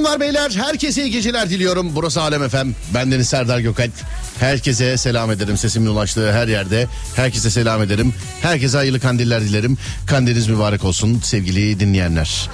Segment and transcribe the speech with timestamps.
[0.00, 1.94] Hanımlar beyler herkese iyi geceler diliyorum.
[1.94, 2.74] Burası Alem Efem.
[2.94, 3.92] Bendeniz Serdar Gökalp.
[4.38, 5.56] Herkese selam ederim.
[5.56, 6.86] Sesimin ulaştığı her yerde.
[7.16, 8.14] Herkese selam ederim.
[8.42, 9.78] Herkese hayırlı kandiller dilerim.
[10.06, 12.50] Kandiliniz mübarek olsun sevgili dinleyenler.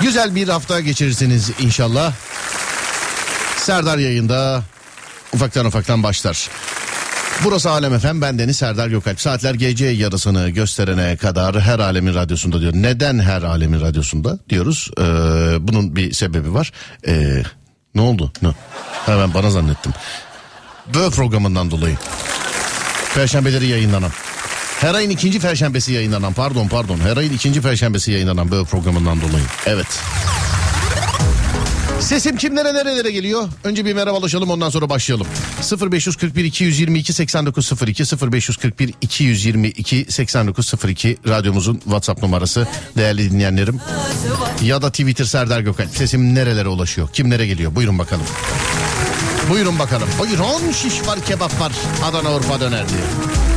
[0.00, 2.12] Güzel bir hafta geçirirsiniz inşallah.
[3.56, 4.62] Serdar yayında
[5.32, 6.48] ufaktan ufaktan başlar.
[7.44, 9.20] Burası Alem Efem ben Deniz Serdar Gökalp.
[9.20, 12.72] Saatler gece yarısını gösterene kadar her alemin radyosunda diyor.
[12.74, 14.90] Neden her alemin radyosunda diyoruz.
[14.98, 15.02] Ee,
[15.60, 16.72] bunun bir sebebi var.
[17.06, 17.42] Ee,
[17.94, 18.32] ne oldu?
[18.42, 18.48] Ne?
[19.06, 19.92] Hemen bana zannettim.
[20.94, 21.96] Böyle programından dolayı.
[23.14, 24.10] Perşembeleri yayınlanan.
[24.80, 29.44] Her ayın ikinci perşembesi yayınlanan pardon pardon her ayın ikinci perşembesi yayınlanan böyle programından dolayı.
[29.66, 30.00] Evet.
[32.00, 33.48] Sesim kimlere nerelere geliyor?
[33.64, 35.26] Önce bir merhabalaşalım ondan sonra başlayalım.
[35.92, 43.80] 0541 222 8902 0541 222 8902 radyomuzun WhatsApp numarası değerli dinleyenlerim.
[44.62, 45.96] Ya da Twitter Serdar Gökalp.
[45.96, 47.08] Sesim nerelere ulaşıyor?
[47.12, 47.74] Kimlere geliyor?
[47.74, 48.26] Buyurun bakalım.
[49.50, 50.08] Buyurun bakalım.
[50.18, 51.72] Buyurun şiş var kebap var.
[52.04, 53.49] Adana Urfa döner diye.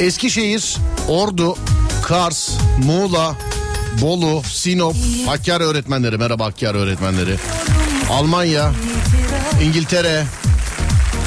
[0.00, 0.76] Eskişehir,
[1.08, 1.56] Ordu,
[2.02, 2.50] Kars,
[2.84, 3.36] Muğla,
[4.02, 6.18] Bolu, Sinop, Hakkari öğretmenleri.
[6.18, 7.36] Merhaba Hakkari öğretmenleri.
[8.10, 8.72] Almanya,
[9.62, 10.24] İngiltere,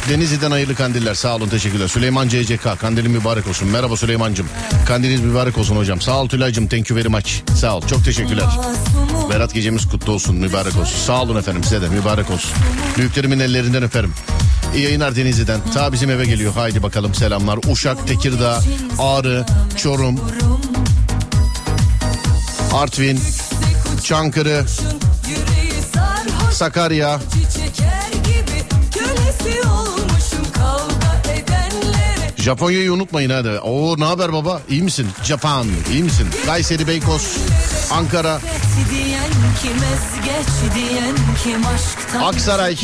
[0.10, 1.14] Denizli'den hayırlı kandiller.
[1.14, 1.88] Sağ olun teşekkürler.
[1.88, 3.68] Süleyman CCK kandilin mübarek olsun.
[3.68, 4.48] Merhaba Süleyman'cığım.
[4.88, 6.02] Kandiliniz mübarek olsun hocam.
[6.02, 6.68] Sağ ol Tülay'cığım.
[6.68, 7.32] Thank you very much.
[7.56, 7.82] Sağ ol.
[7.88, 8.46] Çok teşekkürler.
[9.30, 10.36] Berat gecemiz kutlu olsun.
[10.36, 10.98] Mübarek olsun.
[11.06, 12.52] Sağ olun efendim size de mübarek olsun.
[12.98, 14.14] Büyüklerimin ellerinden öperim.
[14.76, 15.60] İyi yayınlar Denizli'den.
[15.74, 16.54] Ta bizim eve geliyor.
[16.54, 17.60] Haydi bakalım selamlar.
[17.72, 18.60] Uşak, Tekirdağ,
[19.00, 19.46] Ağrı,
[19.78, 20.20] Çorum,
[22.74, 23.20] Artvin,
[24.04, 24.66] Çankırı,
[26.52, 27.20] Sakarya,
[28.92, 32.03] Kölesi olmuşum kavga edenlere
[32.44, 33.50] Japonya'yı unutmayın hadi.
[33.50, 34.62] Oo ne haber baba?
[34.70, 35.08] İyi misin?
[35.24, 35.68] Japan.
[35.94, 36.28] iyi misin?
[36.46, 37.38] Kayseri, Beykoz,
[37.92, 38.40] Ankara,
[42.24, 42.78] Aksaray.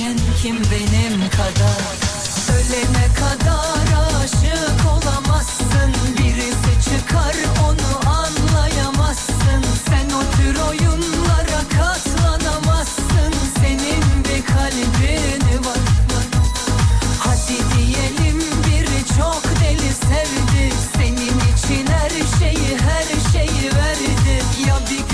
[2.49, 3.87] Ölene kadar
[4.23, 7.35] aşık olamazsın Birisi çıkar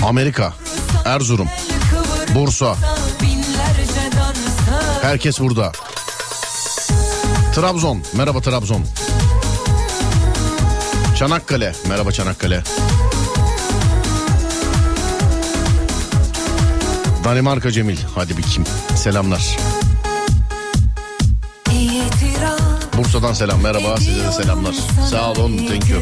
[0.04, 0.52] Amerika,
[1.04, 1.48] Erzurum,
[2.34, 2.76] Bursa.
[5.02, 5.72] Herkes burada.
[7.54, 8.02] Trabzon.
[8.12, 8.82] Merhaba Trabzon.
[11.18, 11.72] Çanakkale.
[11.88, 12.62] Merhaba Çanakkale.
[17.24, 17.98] Danimarka Cemil.
[18.14, 18.64] Hadi bir kim?
[18.96, 19.56] Selamlar.
[22.96, 23.60] Bursa'dan selam.
[23.60, 23.96] Merhaba.
[23.96, 24.74] Size de selamlar.
[25.10, 25.56] Sağ olun.
[25.56, 26.00] Thank you.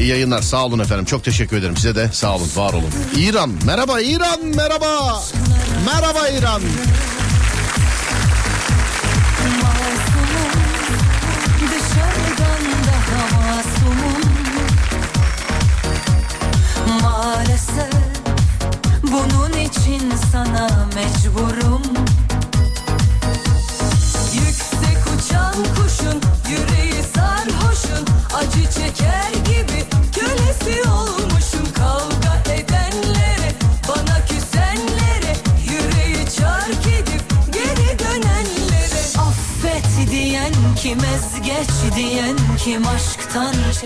[0.00, 0.42] İyi yayınlar.
[0.42, 1.04] Sağ olun efendim.
[1.04, 1.76] Çok teşekkür ederim.
[1.76, 2.48] Size de sağ olun.
[2.56, 2.90] Var olun.
[3.16, 3.50] İran.
[3.66, 4.40] Merhaba İran.
[4.56, 5.22] Merhaba.
[5.86, 6.62] Merhaba İran.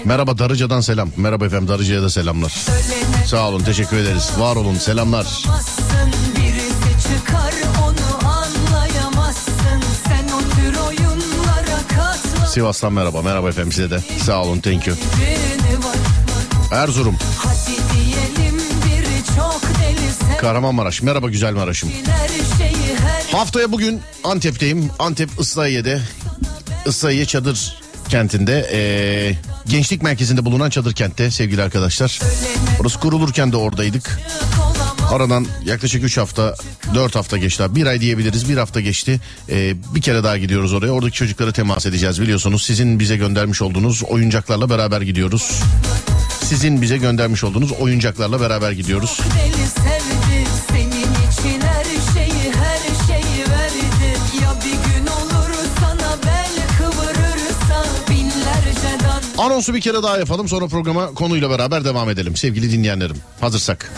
[0.09, 1.11] Merhaba Darıca'dan selam.
[1.17, 2.55] Merhaba efendim Darıca'ya da selamlar.
[3.27, 3.65] Sağ olun.
[3.65, 4.31] Teşekkür ederiz.
[4.39, 4.75] Var olun.
[4.75, 5.27] Selamlar.
[7.03, 7.53] Çıkar
[12.49, 13.23] Sivas'tan merhaba.
[13.23, 14.01] Merhaba efendim size de.
[14.25, 14.61] Sağ olun.
[14.61, 14.97] Thank you.
[16.73, 17.17] Erzurum.
[20.41, 21.03] Kahramanmaraş.
[21.03, 21.91] Merhaba güzel Maraş'ım.
[23.33, 24.91] Haftaya bugün Antep'teyim.
[24.99, 26.01] Antep Islahiye'de.
[26.87, 27.79] Islahiye Çadır
[28.09, 28.69] kentinde.
[28.73, 32.20] ee, gençlik merkezinde bulunan çadır kentte sevgili arkadaşlar.
[32.81, 34.20] Orası kurulurken de oradaydık.
[35.12, 36.55] Aradan yaklaşık 3 hafta
[36.94, 37.65] 4 hafta geçti.
[37.70, 39.20] Bir ay diyebiliriz bir hafta geçti.
[39.50, 40.91] Ee, bir kere daha gidiyoruz oraya.
[40.91, 42.62] Oradaki çocuklara temas edeceğiz biliyorsunuz.
[42.62, 45.62] Sizin bize göndermiş olduğunuz oyuncaklarla beraber gidiyoruz.
[46.44, 49.21] Sizin bize göndermiş olduğunuz oyuncaklarla beraber gidiyoruz.
[59.38, 63.17] Anonsu bir kere daha yapalım sonra programa konuyla beraber devam edelim sevgili dinleyenlerim.
[63.40, 63.93] Hazırsak.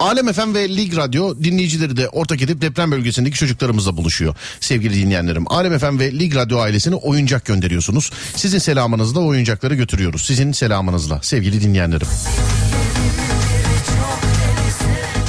[0.00, 4.34] Alem FM ve Lig Radyo dinleyicileri de ortak edip deprem bölgesindeki çocuklarımızla buluşuyor.
[4.60, 5.52] Sevgili dinleyenlerim.
[5.52, 8.10] Alem FM ve Lig Radyo ailesine oyuncak gönderiyorsunuz.
[8.36, 10.22] Sizin selamınızla oyuncakları götürüyoruz.
[10.22, 12.06] Sizin selamınızla sevgili dinleyenlerim.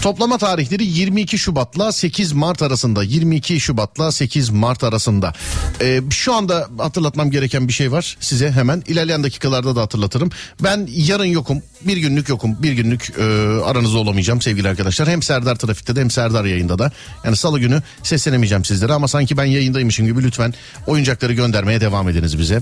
[0.01, 3.04] Toplama tarihleri 22 Şubat'la 8 Mart arasında.
[3.04, 5.34] 22 Şubat'la 8 Mart arasında.
[5.81, 8.83] Ee, şu anda hatırlatmam gereken bir şey var size hemen.
[8.88, 10.30] İlerleyen dakikalarda da hatırlatırım.
[10.64, 11.62] Ben yarın yokum.
[11.81, 12.64] Bir günlük yokum.
[12.64, 13.23] Bir günlük e,
[13.66, 15.07] aranızda olamayacağım sevgili arkadaşlar.
[15.07, 16.92] Hem Serdar Trafik'te de hem Serdar yayında da.
[17.26, 20.54] Yani salı günü seslenemeyeceğim sizlere ama sanki ben yayındaymışım gibi lütfen
[20.88, 22.62] oyuncakları göndermeye devam ediniz bize.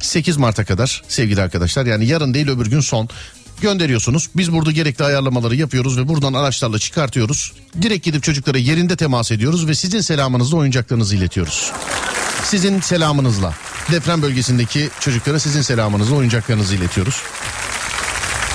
[0.00, 1.86] 8 Mart'a kadar sevgili arkadaşlar.
[1.86, 3.08] Yani yarın değil öbür gün son
[3.60, 4.28] gönderiyorsunuz.
[4.36, 7.52] Biz burada gerekli ayarlamaları yapıyoruz ve buradan araçlarla çıkartıyoruz.
[7.82, 11.72] Direkt gidip çocuklara yerinde temas ediyoruz ve sizin selamınızla oyuncaklarınızı iletiyoruz.
[12.44, 13.54] Sizin selamınızla
[13.92, 17.22] deprem bölgesindeki çocuklara sizin selamınızla oyuncaklarınızı iletiyoruz.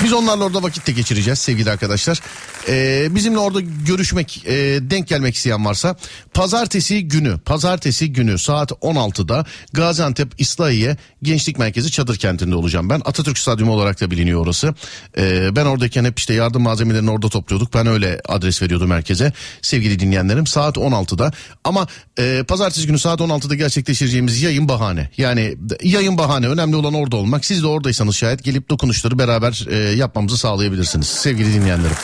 [0.03, 2.21] Biz onlarla orada vakit de geçireceğiz sevgili arkadaşlar.
[2.67, 5.95] Ee, bizimle orada görüşmek, e, denk gelmek isteyen varsa
[6.33, 13.01] pazartesi günü, pazartesi günü saat 16'da Gaziantep İslahiye Gençlik Merkezi Çadır Kenti'nde olacağım ben.
[13.05, 14.73] Atatürk Stadyumu olarak da biliniyor orası.
[15.17, 17.73] Ee, ben oradayken hep işte yardım malzemelerini orada topluyorduk.
[17.73, 19.33] Ben öyle adres veriyordum merkeze.
[19.61, 21.31] Sevgili dinleyenlerim saat 16'da.
[21.63, 21.87] Ama
[22.19, 25.09] e, pazartesi günü saat 16'da gerçekleştireceğimiz yayın bahane.
[25.17, 26.47] Yani yayın bahane.
[26.47, 27.45] Önemli olan orada olmak.
[27.45, 31.97] Siz de oradaysanız şayet gelip dokunuşları beraber e, yapmamızı sağlayabilirsiniz sevgili dinleyenlerim.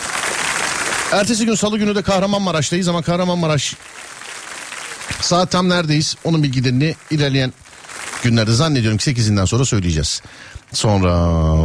[1.13, 3.75] Ertesi gün salı günü de Kahramanmaraş'tayız ama Kahramanmaraş
[5.21, 7.53] saat tam neredeyiz onun bilgilerini ilerleyen
[8.23, 10.21] günlerde zannediyorum ki 8'inden sonra söyleyeceğiz.
[10.73, 11.11] Sonra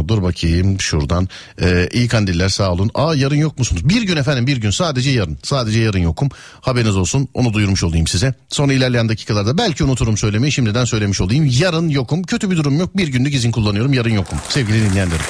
[0.07, 1.29] dur bakayım şuradan.
[1.61, 2.91] Ee, iyi kandiller sağ olun.
[2.93, 3.89] Aa yarın yok musunuz?
[3.89, 5.37] Bir gün efendim bir gün sadece yarın.
[5.43, 6.29] Sadece yarın yokum.
[6.61, 8.33] Haberiniz olsun onu duyurmuş olayım size.
[8.49, 11.49] Sonra ilerleyen dakikalarda belki unuturum söylemeyi şimdiden söylemiş olayım.
[11.51, 12.23] Yarın yokum.
[12.23, 12.97] Kötü bir durum yok.
[12.97, 13.93] Bir günlük izin kullanıyorum.
[13.93, 14.37] Yarın yokum.
[14.49, 15.25] Sevgili dinleyenlerim.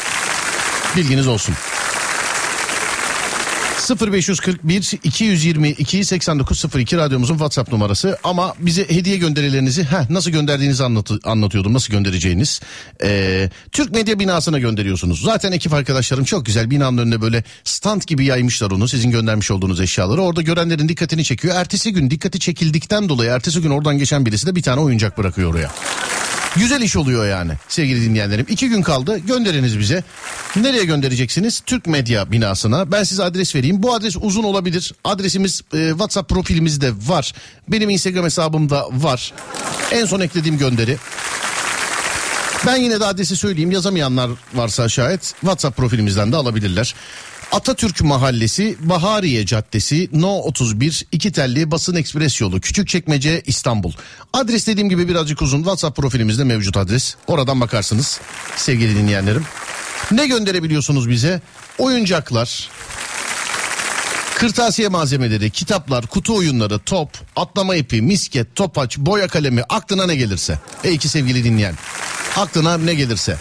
[0.95, 1.55] Bilginiz olsun.
[3.95, 11.73] 0541 222 8902 radyomuzun WhatsApp numarası ama bize hediye gönderilerinizi heh, nasıl gönderdiğinizi anlatı, anlatıyordum
[11.73, 12.61] nasıl göndereceğiniz.
[13.03, 15.21] Ee, Türk Medya binasına gönderiyorsunuz.
[15.21, 19.81] Zaten ekip arkadaşlarım çok güzel binanın önüne böyle stand gibi yaymışlar onu sizin göndermiş olduğunuz
[19.81, 20.21] eşyaları.
[20.21, 21.55] Orada görenlerin dikkatini çekiyor.
[21.55, 25.53] Ertesi gün dikkati çekildikten dolayı ertesi gün oradan geçen birisi de bir tane oyuncak bırakıyor
[25.53, 25.71] oraya.
[26.55, 28.45] Güzel iş oluyor yani sevgili dinleyenlerim.
[28.49, 30.03] İki gün kaldı gönderiniz bize.
[30.55, 31.59] Nereye göndereceksiniz?
[31.65, 32.91] Türk Medya binasına.
[32.91, 33.83] Ben size adres vereyim.
[33.83, 34.93] Bu adres uzun olabilir.
[35.03, 37.33] Adresimiz e, WhatsApp profilimizde var.
[37.67, 39.33] Benim Instagram hesabımda var.
[39.91, 40.97] En son eklediğim gönderi.
[42.67, 43.71] Ben yine de adresi söyleyeyim.
[43.71, 46.95] Yazamayanlar varsa şayet WhatsApp profilimizden de alabilirler.
[47.51, 53.93] Atatürk Mahallesi, Bahariye Caddesi, No 31, İki Telli Basın Ekspres Yolu, Küçükçekmece, İstanbul.
[54.33, 55.57] Adres dediğim gibi birazcık uzun.
[55.57, 57.15] WhatsApp profilimizde mevcut adres.
[57.27, 58.19] Oradan bakarsınız
[58.55, 59.45] sevgili dinleyenlerim.
[60.11, 61.41] Ne gönderebiliyorsunuz bize?
[61.77, 62.69] Oyuncaklar,
[64.39, 70.59] Kırtasiye malzemeleri, kitaplar, kutu oyunları, top, atlama ipi, misket, topaç, boya kalemi aklına ne gelirse.
[70.83, 71.75] Ey iki sevgili dinleyen.
[72.37, 73.37] Aklına ne gelirse.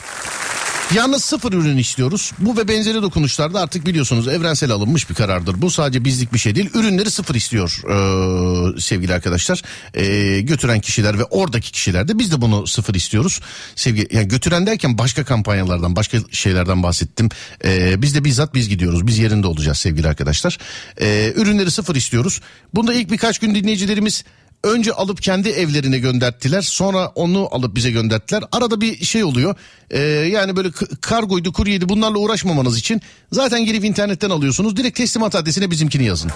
[0.95, 2.33] Yalnız sıfır ürün istiyoruz.
[2.39, 5.63] Bu ve benzeri dokunuşlarda artık biliyorsunuz evrensel alınmış bir karardır.
[5.63, 6.71] Bu sadece bizlik bir şey değil.
[6.75, 9.63] Ürünleri sıfır istiyor ee, sevgili arkadaşlar.
[9.95, 13.41] Ee, götüren kişiler ve oradaki kişiler de biz de bunu sıfır istiyoruz.
[13.77, 17.29] Sevgili yani götüren derken başka kampanyalardan, başka şeylerden bahsettim.
[17.65, 19.07] Ee, biz de bizzat biz gidiyoruz.
[19.07, 20.59] Biz yerinde olacağız sevgili arkadaşlar.
[21.01, 22.41] Ee, ürünleri sıfır istiyoruz.
[22.75, 24.25] Bunda ilk birkaç gün dinleyicilerimiz
[24.65, 28.45] önce alıp kendi evlerine gönderttiler sonra onu alıp bize gönderttiler.
[28.53, 29.55] Arada bir şey oluyor.
[29.91, 30.01] Ee,
[30.33, 30.69] yani böyle
[31.01, 34.77] kargoydu kuryeydi bunlarla uğraşmamanız için zaten girip internetten alıyorsunuz.
[34.77, 36.31] Direkt teslimat adresine bizimkini yazın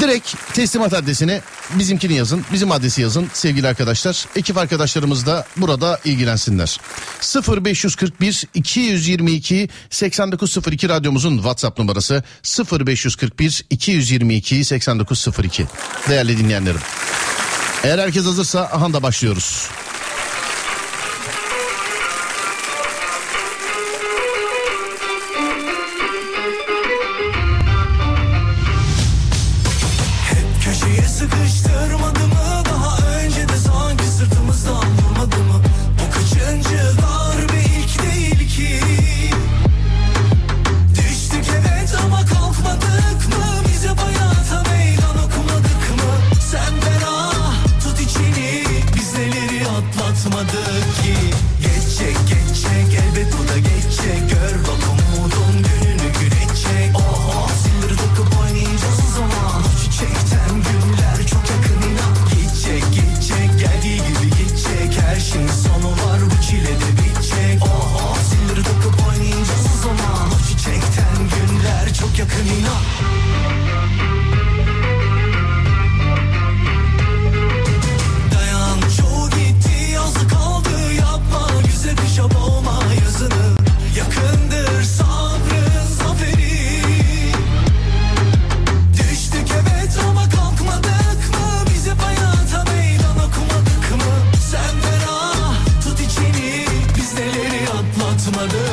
[0.00, 1.40] Direkt teslimat adresine
[1.78, 2.44] bizimkini yazın.
[2.52, 4.26] Bizim adresi yazın sevgili arkadaşlar.
[4.36, 6.80] Ekip arkadaşlarımız da burada ilgilensinler.
[7.64, 12.22] 0541 222 8902 radyomuzun WhatsApp numarası
[12.72, 15.66] 0541 222 8902.
[16.08, 16.80] Değerli dinleyenlerim.
[17.84, 19.68] Eğer herkes hazırsa aha da başlıyoruz.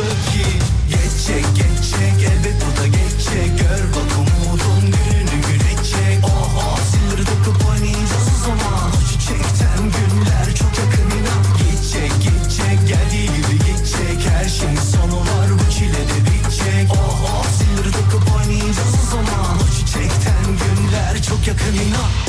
[0.10, 0.45] ki
[0.89, 6.79] Geçecek geçecek elbet bu da geçecek Gör bak umudun gününü gülecek Oh ah, oh ah,
[6.91, 8.89] sınırı dokup oynayacağız o zaman.
[8.89, 11.43] O çiçekten günler çok yakın inan.
[11.60, 14.19] Geçecek geçecek geldiği gibi geçecek.
[14.33, 16.88] Her şeyin sonu var bu çile de bitecek.
[16.91, 19.55] Ah, oh oh sınırı dokup oynayacağız o zaman.
[19.63, 22.23] O çiçekten günler çok yakın inan.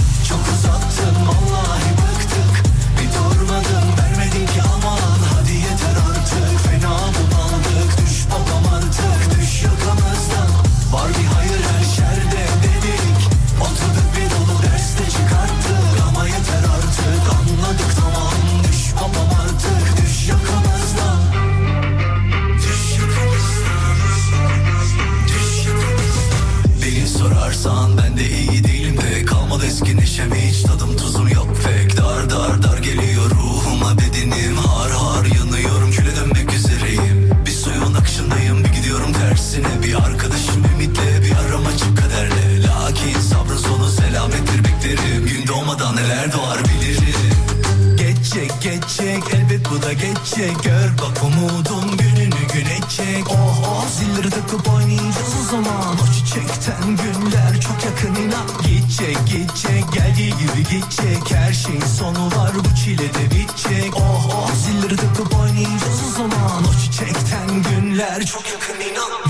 [50.37, 53.89] Geçecek Gör bak umudun gününü gün edecek Oh oh.
[53.89, 55.95] Zilleri takıp oynayacağız o zaman.
[55.95, 58.47] O çiçekten günler çok yakın inan.
[58.67, 61.31] Gidecek gidecek geldiği gibi gidecek.
[61.31, 63.97] Her şeyin sonu var bu çile de bitecek.
[63.97, 64.51] Oh oh.
[64.55, 66.65] Zilleri takıp oynayacağız o zaman.
[66.65, 69.24] O çiçekten günler çok yakın inan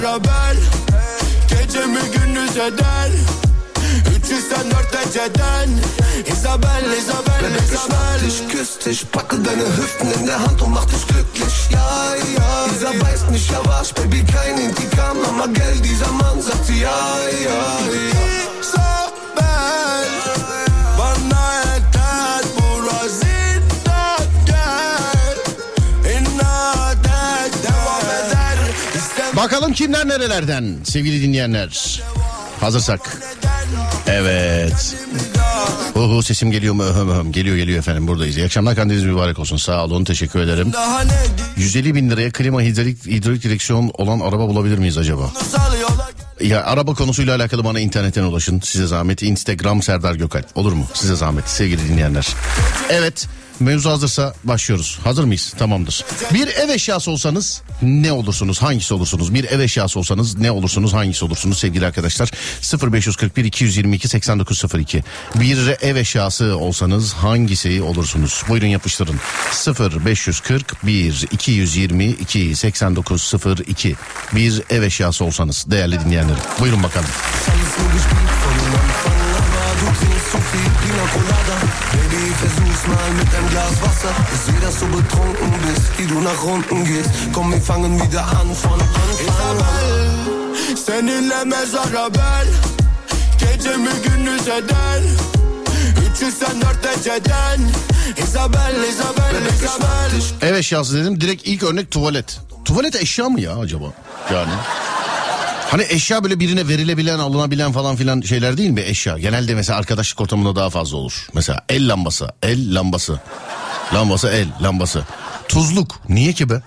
[0.00, 0.56] Seninle mezara bel
[1.48, 3.10] Gecemi gündüz eder.
[4.28, 5.80] 304 eceden
[6.32, 8.20] Isabel, Isabel, Bebek, ich Isabel.
[8.24, 11.54] dich, küss dich, packe deine Hüften in der Hand und mach dich glücklich.
[11.70, 13.60] Ja, ja, dieser weiß nicht, ja
[13.94, 16.88] Baby, kein Intikam, Mama, Geld, dieser Mann sagt sie, ja,
[17.44, 18.39] ja, ja.
[29.40, 32.02] Bakalım kimler nerelerden sevgili dinleyenler.
[32.60, 33.18] Hazırsak.
[34.06, 34.96] Evet.
[35.94, 36.82] Oho sesim geliyor mu?
[36.82, 37.32] Öhüm, öhüm.
[37.32, 38.36] Geliyor geliyor efendim buradayız.
[38.36, 39.56] İyi akşamlar kandiliniz mübarek olsun.
[39.56, 40.72] Sağ olun teşekkür ederim.
[40.72, 41.12] daha ne
[41.56, 45.30] 150 bin liraya klima hidrolik, hidrolik direksiyon olan araba bulabilir miyiz acaba?
[46.40, 48.60] Ya araba konusuyla alakalı bana internetten ulaşın.
[48.60, 49.22] Size zahmet.
[49.22, 50.56] Instagram Serdar Gökalp.
[50.56, 50.86] Olur mu?
[50.94, 52.28] Size zahmet sevgili dinleyenler.
[52.90, 53.28] Evet.
[53.60, 54.98] Mevzu hazırsa başlıyoruz.
[55.04, 55.54] Hazır mıyız?
[55.58, 56.04] Tamamdır.
[56.34, 58.62] Bir ev eşyası olsanız ne olursunuz?
[58.62, 59.34] Hangisi olursunuz?
[59.34, 60.92] Bir ev eşyası olsanız ne olursunuz?
[60.92, 62.30] Hangisi olursunuz sevgili arkadaşlar?
[62.92, 65.04] 0541 222 8902.
[65.34, 68.42] Bir ev eşyası olsanız hangisi olursunuz?
[68.48, 69.20] Buyurun yapıştırın.
[70.04, 73.96] 0541 222 8902.
[74.34, 76.42] Bir ev eşyası olsanız değerli dinleyenlerim.
[76.60, 77.08] Buyurun bakalım.
[79.80, 81.56] Zu viel Pina Colada.
[81.92, 84.14] Baby, versuch's mal mit einem Glas Wasser.
[84.34, 87.10] Ich seh, dass du betrunken bist, wie du nach unten gehst.
[87.32, 90.76] Komm, wir fangen wieder an von Anfang an.
[90.86, 92.48] Seninle mezara ben
[93.38, 95.02] Gecemi gündüz eden
[96.14, 97.70] 384 geceden
[98.16, 102.40] Isabel, Isabel, Isabel Ev eşyası dedim direkt ilk örnek tuvalet.
[102.64, 103.86] Tuvalet eşya mı ya acaba?
[104.32, 104.52] Yani.
[105.70, 109.18] Hani eşya böyle birine verilebilen, alınabilen falan filan şeyler değil mi eşya?
[109.18, 111.26] Genelde mesela arkadaşlık ortamında daha fazla olur.
[111.34, 113.20] Mesela el lambası, el lambası.
[113.94, 115.02] Lambası el lambası.
[115.48, 116.00] Tuzluk.
[116.08, 116.62] Niye ki be?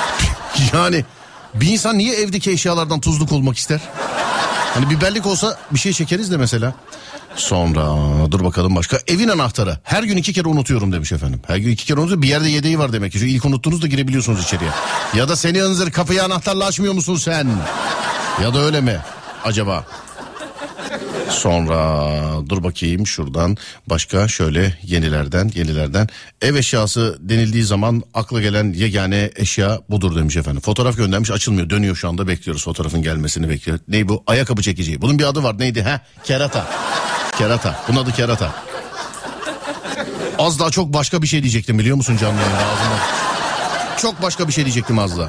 [0.72, 1.04] yani
[1.54, 3.80] bir insan niye evdeki eşyalardan tuzluk olmak ister?
[4.74, 6.74] Hani biberlik olsa bir şey çekeriz de mesela.
[7.36, 7.86] Sonra
[8.30, 8.98] dur bakalım başka.
[9.06, 9.78] Evin anahtarı.
[9.82, 11.40] Her gün iki kere unutuyorum demiş efendim.
[11.46, 12.22] Her gün iki kere unutuyorum.
[12.22, 13.18] Bir yerde yedeği var demek ki.
[13.18, 14.70] Çünkü ilk unuttunuz da girebiliyorsunuz içeriye.
[15.14, 17.48] Ya da seni hınzır kapıyı anahtarla açmıyor musun sen?
[18.42, 18.98] Ya da öyle mi?
[19.44, 19.84] Acaba?
[21.30, 22.08] Sonra
[22.48, 26.08] dur bakayım şuradan başka şöyle yenilerden yenilerden
[26.42, 30.60] ev eşyası denildiği zaman akla gelen yegane eşya budur demiş efendim.
[30.60, 33.78] Fotoğraf göndermiş açılmıyor dönüyor şu anda bekliyoruz fotoğrafın gelmesini bekliyor.
[33.88, 36.66] Ney bu ayakkabı çekici bunun bir adı var neydi ha kerata
[37.38, 38.52] kerata bunun adı kerata.
[40.38, 42.98] Az daha çok başka bir şey diyecektim biliyor musun canlı yayında ağzımdan.
[43.98, 45.28] Çok başka bir şey diyecektim az daha.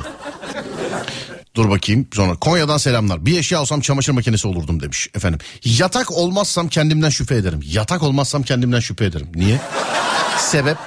[1.55, 3.25] Dur bakayım sonra Konya'dan selamlar.
[3.25, 5.39] Bir eşya olsam çamaşır makinesi olurdum demiş efendim.
[5.63, 7.59] Yatak olmazsam kendimden şüphe ederim.
[7.63, 9.27] Yatak olmazsam kendimden şüphe ederim.
[9.35, 9.59] Niye?
[10.39, 10.77] Sebep?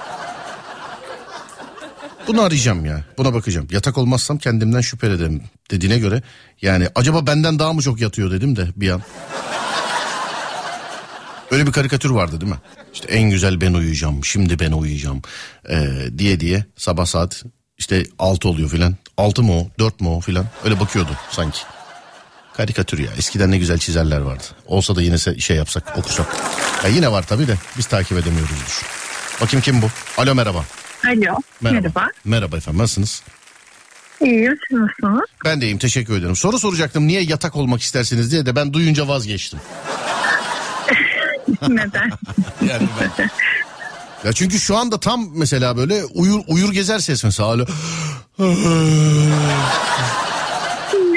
[2.29, 3.05] Bunu arayacağım ya.
[3.19, 3.69] Buna bakacağım.
[3.71, 6.23] Yatak olmazsam kendimden şüphe ederim dediğine göre.
[6.63, 9.03] Yani acaba benden daha mı çok yatıyor dedim de bir an.
[11.51, 12.59] Öyle bir karikatür vardı değil mi?
[12.95, 15.23] İşte en güzel ben uyuyacağım, şimdi ben uyuyacağım
[15.71, 17.45] ee, diye diye sabah saat
[17.79, 18.97] işte 6 oluyor filan.
[19.17, 21.59] 6 mı o, 4 mu o filan öyle bakıyordu sanki.
[22.57, 24.43] Karikatür ya eskiden ne güzel çizerler vardı.
[24.67, 26.27] Olsa da yine şey yapsak okusak.
[26.85, 28.83] Ya yine var tabii de biz takip edemiyoruzdur.
[29.41, 29.87] Bakayım kim bu?
[30.17, 30.65] Alo merhaba.
[31.07, 32.07] Alo, merhaba.
[32.25, 33.23] Merhaba efendim nasılsınız?
[34.21, 35.29] İyiyim, siz nasılsınız?
[35.45, 36.37] Ben de iyiyim teşekkür ederim.
[36.37, 39.61] Soru soracaktım niye yatak olmak istersiniz diye de ben duyunca vazgeçtim.
[41.69, 42.11] Neden?
[42.71, 43.31] Yani ben...
[44.25, 47.65] Ya çünkü şu anda tam mesela böyle uyur uyur gezer ses mesela hala.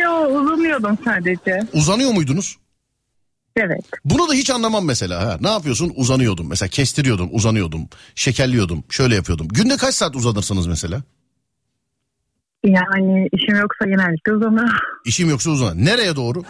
[0.01, 1.59] Yo, uzanıyordum sadece.
[1.73, 2.57] Uzanıyor muydunuz?
[3.55, 3.81] Evet.
[4.05, 5.21] Bunu da hiç anlamam mesela.
[5.21, 5.37] Ha.
[5.41, 5.93] Ne yapıyorsun?
[5.95, 6.49] Uzanıyordum.
[6.49, 9.47] Mesela kestiriyordum, uzanıyordum, şekerliyordum, şöyle yapıyordum.
[9.47, 11.01] Günde kaç saat uzanırsınız mesela?
[12.63, 14.69] Yani işim yoksa genellikle uzanırım.
[15.05, 15.85] İşim yoksa uzan.
[15.85, 16.43] Nereye doğru?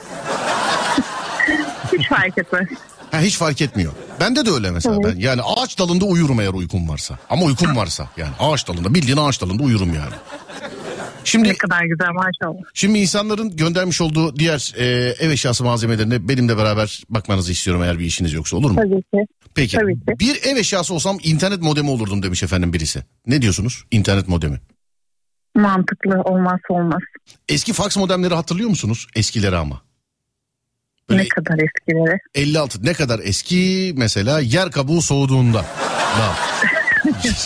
[1.93, 2.67] Hiç fark etmez.
[3.13, 3.93] Ha, hiç fark etmiyor.
[4.19, 5.15] Bende de öyle mesela ben.
[5.17, 7.17] Yani ağaç dalında uyurum eğer uykum varsa.
[7.30, 10.13] Ama uykum varsa yani ağaç dalında bildiğin ağaç dalında uyurum yani.
[11.23, 12.63] Şimdi Ne kadar güzel maşallah.
[12.73, 14.86] Şimdi insanların göndermiş olduğu diğer e,
[15.19, 18.76] ev eşyası malzemelerine benimle beraber bakmanızı istiyorum eğer bir işiniz yoksa olur mu?
[18.76, 19.34] Tabii ki.
[19.56, 19.78] Peki.
[19.78, 20.02] tabii ki.
[20.19, 23.04] Bir ev eşyası olsam internet modemi olurdum demiş efendim birisi.
[23.28, 23.84] Ne diyorsunuz?
[23.91, 24.60] İnternet modemi.
[25.56, 27.02] Mantıklı olmazsa olmaz.
[27.49, 29.08] Eski faks modemleri hatırlıyor musunuz?
[29.15, 29.82] Eskileri ama.
[31.09, 32.17] Böyle Ne kadar eskileri.
[32.35, 35.57] 56 ne kadar eski mesela yer kabuğu soğuduğunda.
[35.59, 36.33] Da.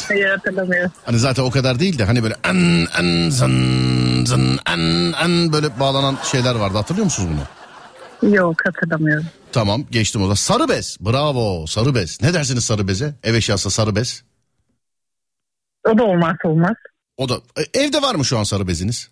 [0.08, 0.92] Hayır hatırlamıyorum.
[1.06, 5.80] Hani zaten o kadar değil de hani böyle en en zın zın en en böyle
[5.80, 7.48] bağlanan şeyler vardı hatırlıyor musunuz bunu?
[8.36, 9.26] Yok hatırlamıyorum.
[9.52, 10.36] Tamam geçtim o da.
[10.36, 10.98] Sarı bez.
[11.02, 12.22] Bravo sarı bez.
[12.22, 13.16] Ne dersiniz sarı beze?
[13.24, 14.24] Ev eşyası sarı bez.
[15.94, 16.76] O da olmazsa olmaz.
[17.18, 19.10] O da e, evde var mı şu an sarı beziniz?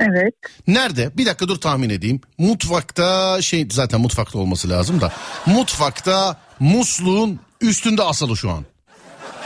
[0.00, 0.34] Evet.
[0.66, 1.16] Nerede?
[1.16, 2.20] Bir dakika dur tahmin edeyim.
[2.38, 5.12] Mutfakta şey zaten mutfakta olması lazım da.
[5.46, 8.64] Mutfakta musluğun üstünde asılı şu an.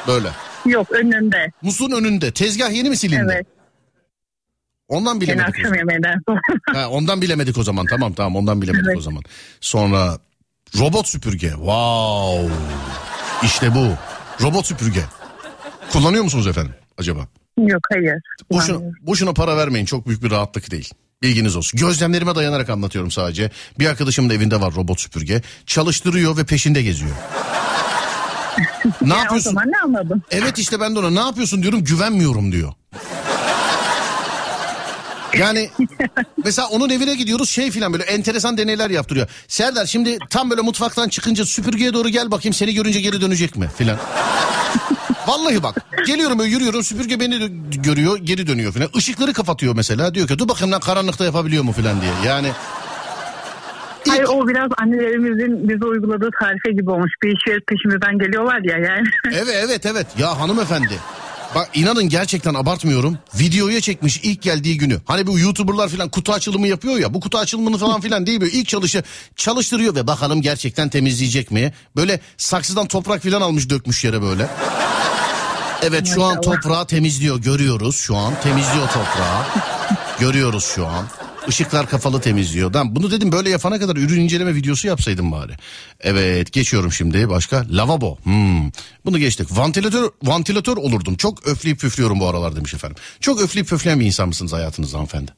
[0.06, 0.28] Böyle.
[0.66, 1.52] Yok önünde.
[1.62, 2.30] Musluğun önünde.
[2.32, 3.32] Tezgah yeni mi silindi?
[3.34, 3.46] Evet.
[4.88, 5.46] Ondan Yine bilemedik.
[5.46, 6.18] o akşam yemeğinden.
[6.74, 7.86] Ha, ondan bilemedik o zaman.
[7.86, 8.98] Tamam tamam ondan bilemedik Evet.
[8.98, 9.22] o zaman.
[9.60, 10.18] Sonra
[10.78, 11.50] robot süpürge.
[11.50, 12.52] Wow.
[13.42, 13.86] İşte bu.
[14.44, 15.00] Robot süpürge.
[15.92, 17.28] Kullanıyor musunuz efendim acaba?
[17.58, 18.14] Yok hayır.
[18.50, 19.06] Boşuna, Kullanmıyorum.
[19.06, 20.90] boşuna para vermeyin çok büyük bir rahatlık değil.
[21.22, 21.80] Bilginiz olsun.
[21.80, 23.50] Gözlemlerime dayanarak anlatıyorum sadece.
[23.78, 25.42] Bir arkadaşımın da evinde var robot süpürge.
[25.66, 27.10] Çalıştırıyor ve peşinde geziyor.
[28.84, 29.50] ne Yani o yapıyorsun?
[29.50, 30.22] zaman ne anladım?
[30.30, 32.72] Evet işte ben de ona ne yapıyorsun diyorum güvenmiyorum diyor.
[35.38, 35.70] Yani
[36.44, 39.28] mesela onun evine gidiyoruz şey filan böyle enteresan deneyler yaptırıyor.
[39.48, 43.68] Serdar şimdi tam böyle mutfaktan çıkınca süpürgeye doğru gel bakayım seni görünce geri dönecek mi
[43.78, 43.98] filan.
[45.26, 45.74] Vallahi bak
[46.06, 48.88] geliyorum böyle yürüyorum süpürge beni görüyor geri dönüyor falan.
[48.94, 52.12] Işıkları kapatıyor mesela diyor ki dur bakayım lan karanlıkta yapabiliyor mu falan diye.
[52.26, 52.48] Yani
[54.08, 57.12] Hayır o biraz annelerimizin bize uyguladığı tarife gibi olmuş.
[57.22, 59.08] Bir işe peşimizden geliyorlar ya yani.
[59.42, 60.94] Evet evet evet ya hanımefendi.
[61.54, 63.18] Bak inanın gerçekten abartmıyorum.
[63.34, 65.00] Videoya çekmiş ilk geldiği günü.
[65.06, 67.14] Hani bu YouTuber'lar falan kutu açılımı yapıyor ya.
[67.14, 69.02] Bu kutu açılımını falan filan değil böyle ilk çalışı
[69.36, 71.72] çalıştırıyor ve bakalım gerçekten temizleyecek mi?
[71.96, 74.48] Böyle saksıdan toprak filan almış dökmüş yere böyle.
[75.88, 79.44] Evet şu an toprağı temizliyor görüyoruz şu an temizliyor toprağı.
[80.20, 81.06] Görüyoruz şu an.
[81.48, 82.74] Işıklar kafalı temizliyor.
[82.74, 85.52] Ben bunu dedim böyle yapana kadar ürün inceleme videosu yapsaydım bari.
[86.00, 87.64] Evet geçiyorum şimdi başka.
[87.70, 88.18] Lavabo.
[88.22, 88.70] Hmm.
[89.04, 89.58] Bunu geçtik.
[89.58, 91.16] Vantilatör vantilatör olurdum.
[91.16, 92.96] Çok öfleyip püflüyorum bu aralar demiş efendim.
[93.20, 95.30] Çok öfleyip püfleyen bir insan mısınız hayatınızda hanımefendi?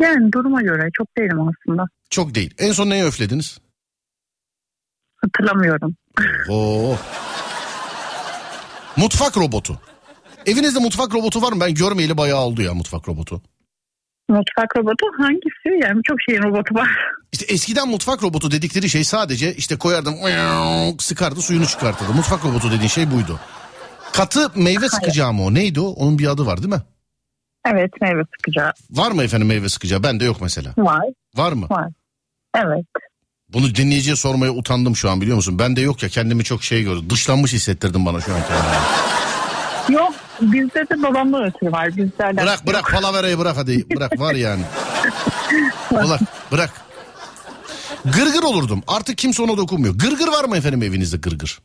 [0.00, 1.84] Yani duruma göre çok değilim aslında.
[2.10, 2.54] Çok değil.
[2.58, 3.58] En son neye öflediniz?
[5.16, 5.96] Hatırlamıyorum.
[6.48, 6.96] Oo.
[8.96, 9.78] Mutfak robotu.
[10.46, 11.60] Evinizde mutfak robotu var mı?
[11.60, 13.42] Ben görmeyeli bayağı oldu ya mutfak robotu.
[14.28, 15.86] Mutfak robotu hangisi?
[15.86, 16.88] Yani çok şeyin robotu var.
[17.32, 20.14] İşte eskiden mutfak robotu dedikleri şey sadece işte koyardım
[20.98, 22.12] sıkardı suyunu çıkartırdı.
[22.12, 23.40] Mutfak robotu dediğin şey buydu.
[24.12, 25.54] Katı meyve sıkacağı mı o?
[25.54, 25.86] Neydi o?
[25.88, 26.82] Onun bir adı var değil mi?
[27.66, 30.02] Evet meyve sıkacağı Var mı efendim meyve sıkacağı?
[30.02, 30.72] Bende yok mesela.
[30.78, 31.02] var.
[31.36, 31.66] Var mı?
[31.70, 31.88] Var.
[32.56, 32.86] Evet.
[33.52, 35.58] Bunu dinleyiciye sormaya utandım şu an biliyor musun?
[35.58, 37.10] Bende yok ya kendimi çok şey gördüm.
[37.10, 38.76] Dışlanmış hissettirdim bana şu an kendimi.
[40.00, 41.96] Yok bizde de babamdan ötürü var.
[41.96, 43.90] Bizlerden Bırak bırak palaverayı bırak hadi.
[43.96, 44.62] Bırak var yani.
[45.92, 46.20] Bırak
[46.52, 46.70] bırak.
[48.04, 48.82] Gırgır olurdum.
[48.86, 49.94] Artık kimse ona dokunmuyor.
[49.94, 51.58] Gırgır var mı efendim evinizde gırgır?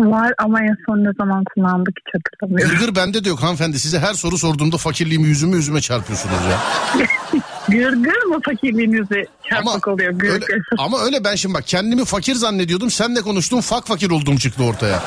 [0.00, 2.78] Var ama en son ne zaman kullandık hiç hatırlamıyorum.
[2.78, 3.78] Gırgır bende de yok hanımefendi.
[3.78, 6.58] Size her soru sorduğumda fakirliğimi yüzümü yüzüme çarpıyorsunuz ya.
[7.68, 10.08] Gırgır mı fakirliğinizi çarpık oluyor?
[10.08, 10.62] öyle, Gırgır.
[10.78, 12.90] ama öyle ben şimdi bak kendimi fakir zannediyordum.
[12.90, 15.02] Senle konuştum fak fakir olduğum çıktı ortaya.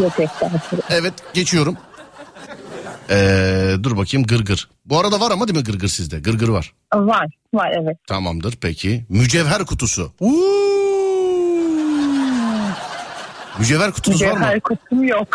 [0.00, 0.12] Yok.
[0.90, 1.76] Evet geçiyorum.
[3.10, 4.68] Ee, dur bakayım gırgır.
[4.86, 6.20] Bu arada var ama değil mi gırgır sizde?
[6.20, 6.72] Gırgır var.
[6.94, 7.26] Var.
[7.54, 7.96] Var evet.
[8.06, 9.06] Tamamdır peki.
[9.08, 10.12] Mücevher kutusu.
[10.20, 10.81] Uuu.
[13.62, 14.38] Mücevher kutunuz var mı?
[14.38, 15.28] Mücevher kutum yok.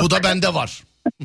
[0.00, 0.82] Bu da bende var.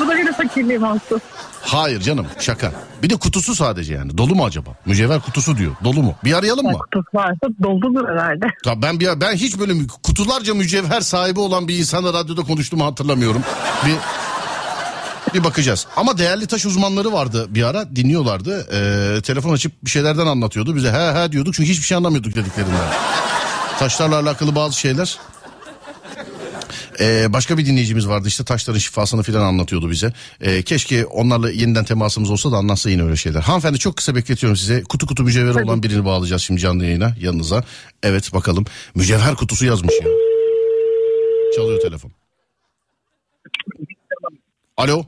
[0.00, 1.20] Bu da yine fakirliğim olsun.
[1.60, 2.72] Hayır canım şaka.
[3.02, 4.18] Bir de kutusu sadece yani.
[4.18, 4.70] Dolu mu acaba?
[4.86, 5.72] Mücevher kutusu diyor.
[5.84, 6.14] Dolu mu?
[6.24, 6.72] Bir arayalım mı?
[6.72, 8.46] Kutusu varsa doludur herhalde.
[8.66, 13.42] Ya ben bir ben hiç böyle kutularca mücevher sahibi olan bir insanla radyoda konuştuğumu hatırlamıyorum.
[13.86, 13.94] Bir
[15.34, 15.86] bir bakacağız.
[15.96, 18.66] Ama değerli taş uzmanları vardı bir ara dinliyorlardı.
[18.72, 20.76] Ee, telefon açıp bir şeylerden anlatıyordu.
[20.76, 22.78] Bize he he diyorduk çünkü hiçbir şey anlamıyorduk dediklerinden.
[23.78, 25.18] Taşlarla alakalı bazı şeyler.
[27.00, 30.12] Ee, başka bir dinleyicimiz vardı işte taşların şifasını filan anlatıyordu bize.
[30.40, 33.40] Ee, keşke onlarla yeniden temasımız olsa da anlatsa yine öyle şeyler.
[33.40, 34.82] Hanımefendi çok kısa bekletiyorum size.
[34.82, 37.64] Kutu kutu mücevher olan birini bağlayacağız şimdi canlı yayına yanınıza.
[38.02, 38.64] Evet bakalım.
[38.94, 40.08] Mücevher kutusu yazmış ya.
[41.56, 42.10] Çalıyor telefon.
[44.76, 45.04] Alo.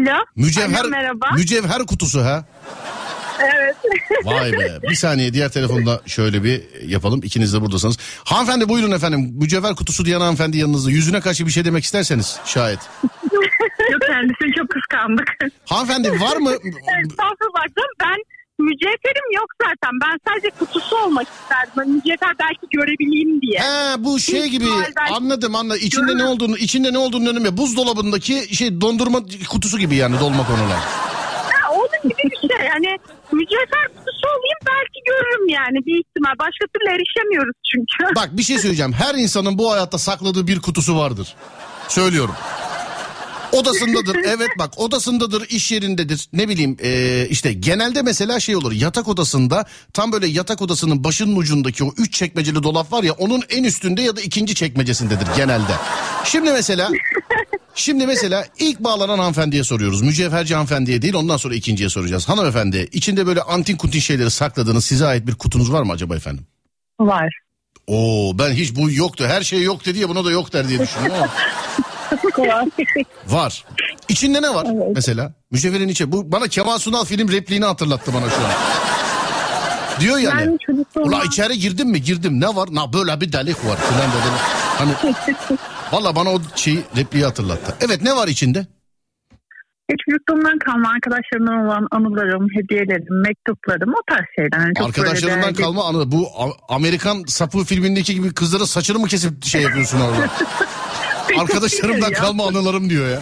[0.00, 0.14] Alo.
[0.36, 1.26] Mücevher, Alo, merhaba.
[1.34, 2.44] mücevher kutusu ha.
[3.40, 3.76] Evet.
[4.24, 4.78] Vay be.
[4.90, 7.20] Bir saniye diğer telefonda şöyle bir yapalım.
[7.24, 7.98] İkiniz de buradasınız.
[8.24, 9.30] Hanımefendi buyurun efendim.
[9.40, 10.90] Mücevher kutusu diyen hanımefendi yanınızda.
[10.90, 12.78] Yüzüne karşı bir şey demek isterseniz şayet.
[13.92, 15.28] Yok kendisini çok kıskandık.
[15.66, 16.50] Hanımefendi var mı?
[16.50, 18.16] Estağfurullah canım ben
[18.58, 19.90] mücevherim yok zaten.
[20.04, 21.72] Ben sadece kutusu olmak isterdim.
[21.76, 23.60] Hani mücevher belki görebileyim diye.
[23.60, 25.80] He bu şey gibi ihtimalden- anladım anladım.
[25.84, 30.78] İçinde ne olduğunu içinde ne olduğunu önüme buzdolabındaki şey dondurma kutusu gibi yani dolma konular.
[31.52, 32.66] Ha, onun gibi bir şey.
[32.66, 32.98] Yani
[33.50, 36.34] mücevher kutusu olayım belki görürüm yani bir ihtimal.
[36.38, 38.14] Başka türlü erişemiyoruz çünkü.
[38.16, 38.92] Bak bir şey söyleyeceğim.
[38.92, 41.34] Her insanın bu hayatta sakladığı bir kutusu vardır.
[41.88, 42.34] Söylüyorum.
[43.52, 49.08] Odasındadır evet bak odasındadır iş yerindedir ne bileyim eee, işte genelde mesela şey olur yatak
[49.08, 53.64] odasında tam böyle yatak odasının başının ucundaki o üç çekmeceli dolap var ya onun en
[53.64, 55.72] üstünde ya da ikinci çekmecesindedir genelde.
[56.24, 56.90] Şimdi mesela
[57.74, 62.28] şimdi mesela ilk bağlanan hanımefendiye soruyoruz mücevherci hanımefendiye değil ondan sonra ikinciye soracağız.
[62.28, 66.46] Hanımefendi içinde böyle antin kuntin şeyleri sakladığınız size ait bir kutunuz var mı acaba efendim?
[67.00, 67.34] Var.
[67.86, 69.24] Oo ben hiç bu yoktu.
[69.28, 71.28] Her şey yok dedi ya buna da yok der diye düşündüm ama
[73.26, 73.64] Var.
[74.08, 75.32] İçinde ne var mesela?
[75.50, 76.12] Mücevherin içi.
[76.12, 78.50] Bu bana Kemal Sunal film repliğini hatırlattı bana şu an.
[80.00, 80.40] Diyor yani.
[80.46, 82.02] Ben çocukluğumda- Ula içeri girdim mi?
[82.02, 82.40] Girdim.
[82.40, 82.68] Ne var?
[82.72, 84.32] Na böyle bir delik var filan dedim.
[84.78, 84.92] Hani
[85.92, 87.74] Valla bana o şeyi repliği hatırlattı.
[87.80, 88.66] Evet ne var içinde?
[89.90, 94.66] Ya çocukluğumdan kalma arkadaşlarımdan olan anılarım, hediyelerim, mektuplarım o tarz şeyler.
[94.66, 96.12] Yani Arkadaşlarından değerli- kalma anı.
[96.12, 96.28] Bu
[96.68, 100.26] Amerikan sapı filmindeki gibi kızların saçını mı kesip şey yapıyorsun orada?
[101.38, 103.18] Arkadaşlarımdan kalma anılarım diyor ya.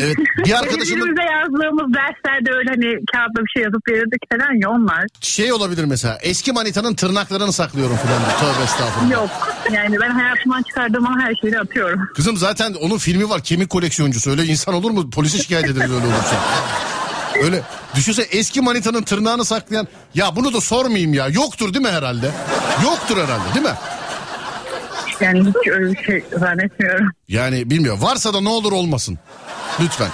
[0.00, 4.70] Evet bir arkadaşımın Birbirimize yazdığımız derslerde öyle hani kağıtta bir şey yazıp verirdik falan ya
[4.70, 5.04] onlar.
[5.20, 8.20] şey olabilir mesela eski manitanın tırnaklarını saklıyorum falan.
[8.40, 9.10] Tövbe estağfurullah.
[9.10, 9.30] Yok.
[9.72, 12.08] Yani ben hayatımdan çıkardığım her şeyi atıyorum.
[12.16, 15.10] Kızım zaten onun filmi var kemik koleksiyoncusu öyle insan olur mu?
[15.10, 16.36] Polise şikayet ederiz öyle olursa.
[17.42, 17.62] Öyle
[17.94, 22.30] düşünse eski manitanın tırnağını saklayan ya bunu da sormayayım ya yoktur değil mi herhalde?
[22.84, 23.74] Yoktur herhalde değil mi?
[25.20, 27.08] Yani hiç öyle bir şey zannetmiyorum.
[27.28, 29.18] Yani bilmiyorum varsa da ne olur olmasın
[29.80, 30.10] lütfen.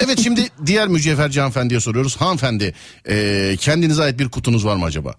[0.00, 2.16] Evet şimdi diğer mücevherci hanımefendiye soruyoruz.
[2.16, 2.74] Hanımefendi
[3.08, 5.14] eee, kendinize ait bir kutunuz var mı acaba?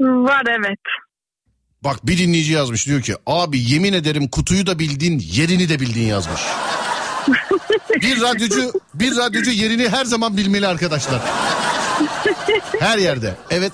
[0.00, 0.78] Var evet.
[1.84, 6.02] Bak bir dinleyici yazmış diyor ki abi yemin ederim kutuyu da bildin yerini de bildin
[6.06, 6.40] yazmış.
[8.02, 11.20] bir radyocu bir radyocu yerini her zaman bilmeli arkadaşlar.
[12.80, 13.34] Her yerde.
[13.50, 13.72] Evet.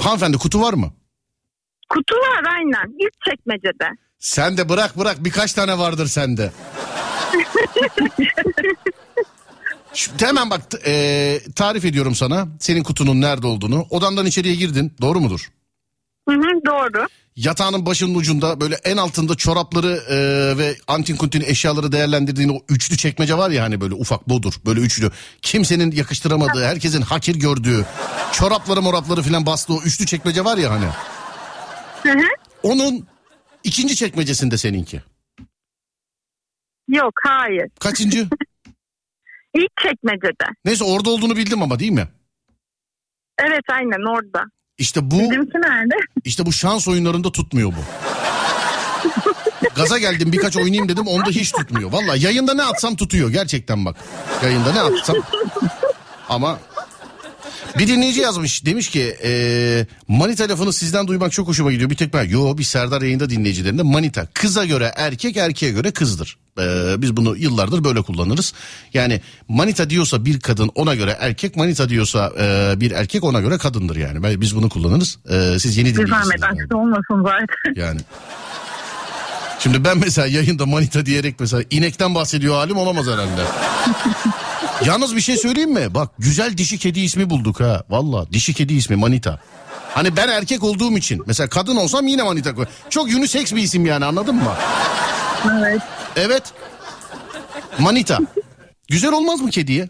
[0.00, 0.92] Hanımefendi kutu var mı?
[1.88, 2.94] Kutu var aynen.
[2.98, 3.88] İlk çekmecede.
[4.18, 6.52] Sen de bırak bırak birkaç tane vardır sende.
[9.94, 13.86] Şu- hemen bak t- e, tarif ediyorum sana senin kutunun nerede olduğunu.
[13.90, 15.50] Odandan içeriye girdin doğru mudur?
[16.28, 17.06] Hı hı, doğru.
[17.36, 20.16] Yatağının başının ucunda böyle en altında çorapları e,
[20.58, 24.80] ve antin kuntin eşyaları değerlendirdiğin o üçlü çekmece var ya hani böyle ufak bodur böyle
[24.80, 25.10] üçlü.
[25.42, 27.84] Kimsenin yakıştıramadığı herkesin hakir gördüğü
[28.32, 30.86] çorapları morapları filan bastığı o üçlü çekmece var ya hani.
[32.06, 32.26] Hı hı.
[32.62, 33.06] Onun
[33.64, 35.02] ikinci çekmecesinde seninki.
[36.88, 37.68] Yok hayır.
[37.80, 38.28] Kaçıncı?
[39.54, 40.44] İlk çekmecede.
[40.64, 42.08] Neyse orada olduğunu bildim ama değil mi?
[43.38, 44.44] Evet aynen orada.
[44.78, 45.94] İşte bu Bizimki nerede?
[46.24, 47.80] işte bu şans oyunlarında tutmuyor bu.
[49.76, 51.92] Gaza geldim birkaç oynayayım dedim onda hiç tutmuyor.
[51.92, 53.96] Valla yayında ne atsam tutuyor gerçekten bak.
[54.42, 55.16] Yayında ne atsam.
[56.28, 56.58] Ama
[57.78, 61.90] bir dinleyici yazmış demiş ki e, manita lafını sizden duymak çok hoşuma gidiyor.
[61.90, 66.36] Bir tek ben yo bir Serdar yayında dinleyicilerinde manita kıza göre erkek erkeğe göre kızdır.
[66.58, 68.52] E, biz bunu yıllardır böyle kullanırız.
[68.94, 73.58] Yani manita diyorsa bir kadın ona göre erkek manita diyorsa e, bir erkek ona göre
[73.58, 74.40] kadındır yani.
[74.40, 75.18] Biz bunu kullanırız.
[75.30, 76.40] E, siz yeni Bir dinleyicisiniz.
[76.40, 76.80] zahmet yani.
[76.82, 77.82] olmasın zaten.
[77.86, 78.00] Yani.
[79.58, 83.42] Şimdi ben mesela yayında manita diyerek mesela inekten bahsediyor halim olamaz herhalde.
[84.84, 85.94] Yalnız bir şey söyleyeyim mi?
[85.94, 87.82] Bak güzel dişi kedi ismi bulduk ha.
[87.88, 89.40] Valla dişi kedi ismi manita.
[89.94, 92.66] Hani ben erkek olduğum için mesela kadın olsam yine manita koy.
[92.90, 94.52] Çok unisex bir isim yani anladın mı?
[95.58, 95.82] Evet.
[96.16, 96.42] Evet.
[97.78, 98.18] Manita.
[98.88, 99.88] Güzel olmaz mı kediye?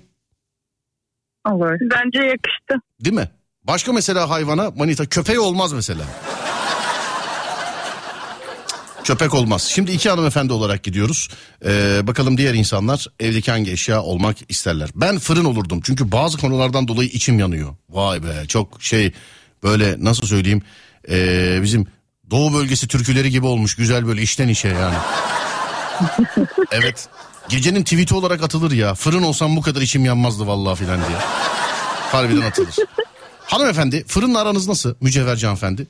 [1.50, 1.70] Olur.
[1.80, 2.74] Bence yakıştı.
[3.04, 3.30] Değil mi?
[3.64, 6.02] Başka mesela hayvana manita köpeği olmaz mesela.
[9.06, 9.62] Köpek olmaz.
[9.62, 11.28] Şimdi iki hanımefendi olarak gidiyoruz.
[11.64, 14.90] Ee, bakalım diğer insanlar evdeki hangi eşya olmak isterler.
[14.94, 17.74] Ben fırın olurdum çünkü bazı konulardan dolayı içim yanıyor.
[17.90, 19.12] Vay be çok şey
[19.62, 20.62] böyle nasıl söyleyeyim
[21.10, 21.86] ee, bizim
[22.30, 24.96] doğu bölgesi türküleri gibi olmuş güzel böyle işten işe yani.
[26.70, 27.08] evet
[27.48, 31.18] gecenin tweet'i olarak atılır ya fırın olsam bu kadar içim yanmazdı vallahi filan diye.
[32.12, 32.74] Harbiden atılır.
[33.44, 35.86] Hanımefendi fırınla aranız nasıl mücevherci hanımefendi?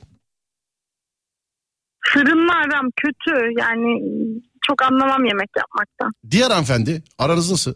[2.13, 3.59] Fırınla aram kötü.
[3.59, 4.01] Yani
[4.67, 6.11] çok anlamam yemek yapmaktan.
[6.31, 7.73] Diğer hanımefendi aranız nasıl?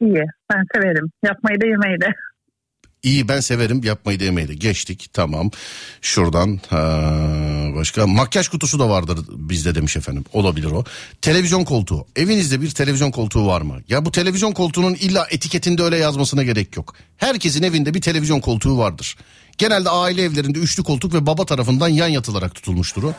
[0.00, 0.24] İyi.
[0.52, 1.10] Ben severim.
[1.24, 2.14] Yapmayı da yemeyi de.
[3.02, 5.50] İyi ben severim yapmayı da yemeyi de geçtik tamam.
[6.00, 6.80] Şuradan ha,
[7.76, 10.84] başka makyaj kutusu da vardır bizde demiş efendim olabilir o.
[11.22, 13.80] Televizyon koltuğu evinizde bir televizyon koltuğu var mı?
[13.88, 16.94] Ya bu televizyon koltuğunun illa etiketinde öyle yazmasına gerek yok.
[17.16, 19.16] Herkesin evinde bir televizyon koltuğu vardır.
[19.58, 23.12] Genelde aile evlerinde üçlü koltuk ve baba tarafından yan yatılarak tutulmuştur o.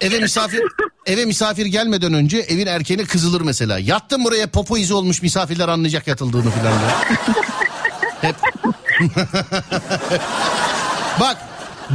[0.00, 0.60] Eve misafir
[1.06, 3.78] eve misafir gelmeden önce evin erkeğine kızılır mesela.
[3.78, 6.72] Yattım buraya popo izi olmuş misafirler anlayacak yatıldığını filan.
[8.20, 8.36] Hep.
[11.20, 11.36] Bak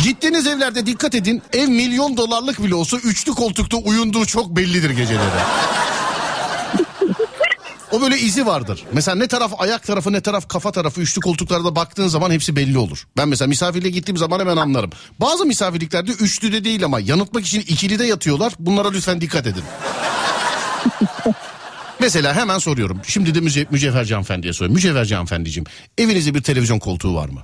[0.03, 5.29] gittiğiniz evlerde dikkat edin ev milyon dolarlık bile olsa üçlü koltukta uyunduğu çok bellidir geceleri.
[7.95, 8.83] O böyle izi vardır.
[8.93, 12.77] Mesela ne taraf ayak tarafı ne taraf kafa tarafı üçlü koltuklarda baktığın zaman hepsi belli
[12.77, 13.07] olur.
[13.17, 14.89] Ben mesela misafirliğe gittiğim zaman hemen anlarım.
[15.19, 18.53] Bazı misafirliklerde üçlü de değil ama yanıltmak için ikili de yatıyorlar.
[18.59, 19.63] Bunlara lütfen dikkat edin.
[21.99, 23.01] Mesela hemen soruyorum.
[23.07, 24.75] Şimdi de müce mücevherci hanımefendiye soruyorum.
[24.75, 25.65] Mücevherci hanımefendiciğim
[25.97, 27.41] evinizde bir televizyon koltuğu var mı?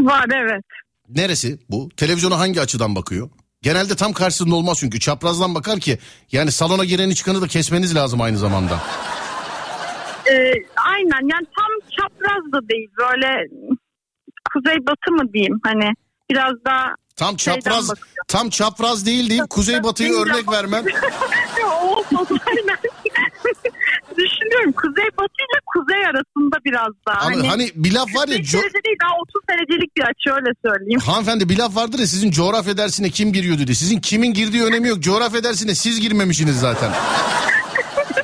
[0.00, 0.64] Var evet.
[1.08, 1.88] Neresi bu?
[1.96, 3.30] Televizyona hangi açıdan bakıyor?
[3.62, 5.98] Genelde tam karşısında olmaz çünkü çaprazdan bakar ki
[6.32, 8.82] yani salona gireni çıkanı da kesmeniz lazım aynı zamanda.
[10.30, 10.52] Ee,
[10.86, 12.88] aynen yani tam çapraz da değil.
[12.98, 13.46] Böyle
[14.52, 15.92] kuzey batı mı diyeyim hani
[16.30, 17.90] biraz daha Tam çapraz
[18.28, 20.84] tam çapraz değil deyip kuzey batıyı örnek vermem.
[22.20, 22.76] olsun aynen.
[24.16, 27.20] Düşünüyorum kuzey batı ile kuzey arasında biraz daha.
[27.26, 30.30] Ama hani, hani bir laf var ya 45 co- değil daha 30 derecelik bir açı
[30.30, 31.00] öyle söyleyeyim.
[31.00, 33.74] hanımefendi bir laf vardır ya sizin coğrafya dersine kim giriyordu diye.
[33.74, 35.00] Sizin kimin girdiği önemi yok.
[35.00, 36.92] Coğrafya dersine siz girmemişsiniz zaten.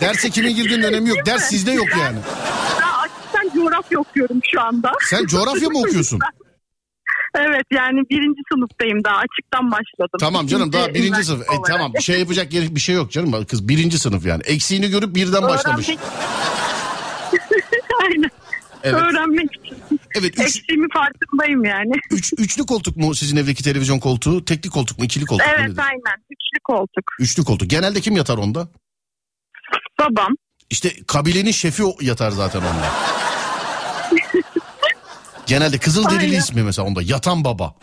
[0.03, 1.27] Derse kimin girdiğinin önemi yok.
[1.27, 2.19] Ders sizde yok yani.
[2.81, 4.93] Ben açıkçan coğrafya okuyorum şu anda.
[5.11, 6.19] Sen coğrafya mı okuyorsun?
[7.35, 10.19] Evet yani birinci sınıftayım daha açıktan başladım.
[10.21, 11.49] Tamam canım daha birinci sınıf.
[11.49, 11.67] E, olarak.
[11.67, 13.45] tamam bir şey yapacak gerek bir şey yok canım.
[13.45, 14.43] Kız birinci sınıf yani.
[14.43, 15.89] Eksiğini görüp birden başlamış.
[18.03, 18.31] Aynen.
[18.83, 19.03] Evet.
[19.03, 19.77] Öğrenmek için.
[20.15, 21.93] Evet üç, Eksiğimi farkındayım yani.
[22.11, 24.45] üç, üçlü koltuk mu sizin evdeki televizyon koltuğu?
[24.45, 25.05] Tekli koltuk mu?
[25.05, 25.53] ikili koltuk mu?
[25.57, 25.83] evet nedir?
[25.83, 26.19] aynen.
[26.31, 27.05] Üçlü koltuk.
[27.19, 27.71] Üçlü koltuk.
[27.71, 28.69] Genelde kim yatar onda?
[30.03, 30.37] Babam.
[30.71, 32.91] İşte kabilenin şefi yatar zaten onda.
[35.47, 36.39] Genelde Kızılderili Aynen.
[36.39, 37.03] ismi mesela onda.
[37.03, 37.75] Yatan baba.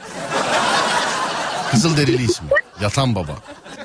[1.71, 2.47] Kızılderili ismi.
[2.81, 3.31] Yatan baba.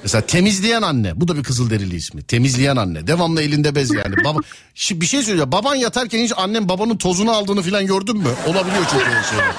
[0.02, 1.20] Mesela temizleyen anne.
[1.20, 2.22] Bu da bir Kızılderili ismi.
[2.22, 3.06] Temizleyen anne.
[3.06, 4.14] Devamlı elinde bez yani.
[4.24, 4.38] Baba,
[4.74, 5.52] Şimdi bir şey söyleyeceğim.
[5.52, 8.28] Baban yatarken hiç annem babanın tozunu aldığını falan gördün mü?
[8.46, 9.54] Olabiliyor çünkü öyle şeyler.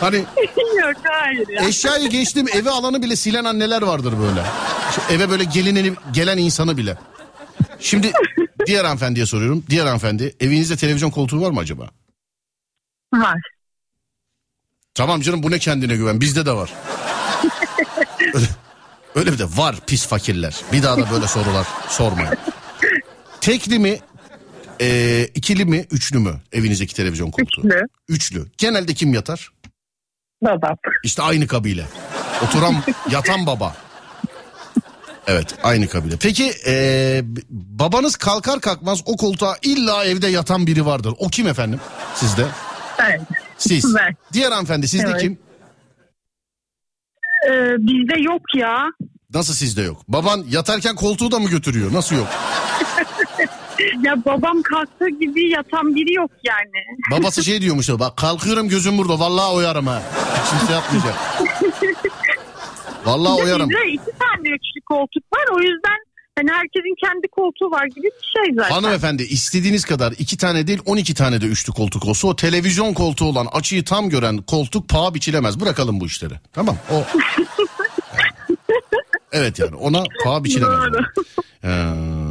[0.00, 0.16] Hani
[0.80, 1.68] Yok hayır ya.
[1.68, 4.42] eşyayı geçtim eve alanı bile silen anneler vardır böyle.
[4.94, 6.96] Şu eve böyle gelini, gelen insanı bile.
[7.80, 8.12] Şimdi
[8.66, 9.64] diğer hanımefendiye soruyorum.
[9.70, 11.88] Diğer hanımefendi evinizde televizyon koltuğu var mı acaba?
[13.14, 13.40] Var.
[14.94, 16.72] Tamam canım bu ne kendine güven bizde de var.
[18.34, 18.46] öyle,
[19.14, 20.56] öyle bir de var pis fakirler.
[20.72, 22.34] Bir daha da böyle sorular sormayın.
[23.40, 23.98] Tekli mi,
[24.80, 27.60] e, ikili mi, üçlü mü evinizdeki televizyon koltuğu?
[27.68, 27.88] Üçlü.
[28.08, 28.46] Üçlü.
[28.58, 29.50] Genelde kim yatar?
[30.42, 30.76] Babam.
[31.04, 31.86] İşte aynı kabile.
[32.44, 32.74] Oturan
[33.10, 33.76] yatan baba.
[35.26, 36.14] Evet aynı kabile.
[36.20, 41.14] Peki ee, babanız kalkar kalkmaz o koltuğa illa evde yatan biri vardır.
[41.18, 41.80] O kim efendim
[42.14, 42.46] sizde?
[43.02, 43.20] Evet.
[43.58, 43.94] Siz.
[43.96, 44.16] Ben.
[44.32, 45.20] Diğer hanımefendi sizde Evet.
[45.20, 45.38] kim?
[47.48, 48.84] Ee, bizde yok ya.
[49.34, 50.02] Nasıl sizde yok?
[50.08, 51.92] Baban yatarken koltuğu da mı götürüyor?
[51.92, 52.28] Nasıl yok?
[54.02, 56.84] Ya babam kalktığı gibi yatan biri yok yani.
[57.10, 60.02] Babası şey diyormuş da bak kalkıyorum gözüm burada vallahi oyarım ha.
[60.44, 61.14] Hiç kimse yapmayacak.
[63.04, 63.70] Vallahi oyarım.
[63.70, 65.44] Bizde iki tane üçlü koltuk var.
[65.56, 65.98] O yüzden
[66.38, 68.70] hani herkesin kendi koltuğu var gibi bir şey zaten.
[68.74, 73.24] Hanımefendi istediğiniz kadar iki tane değil 12 tane de üçlü koltuk olsa o televizyon koltuğu
[73.24, 75.60] olan açıyı tam gören koltuk paha biçilemez.
[75.60, 76.34] Bırakalım bu işleri.
[76.52, 76.94] Tamam o.
[79.32, 80.78] evet yani ona paha biçilemez.
[81.64, 81.86] Ee,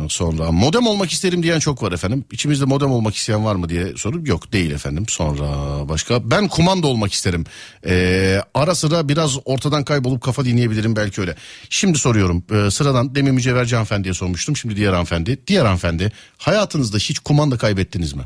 [0.09, 2.25] sonra modem olmak isterim diyen çok var efendim.
[2.31, 5.05] İçimizde modem olmak isteyen var mı diye sorup yok değil efendim.
[5.07, 5.45] Sonra
[5.89, 7.45] başka ben kumanda olmak isterim.
[7.85, 11.35] Ee, ara sıra biraz ortadan kaybolup kafa dinleyebilirim belki öyle.
[11.69, 14.57] Şimdi soruyorum ee, sıradan demin mücevherci hanımefendiye sormuştum.
[14.57, 15.47] Şimdi diğer hanımefendi.
[15.47, 18.23] Diğer hanımefendi hayatınızda hiç kumanda kaybettiniz mi?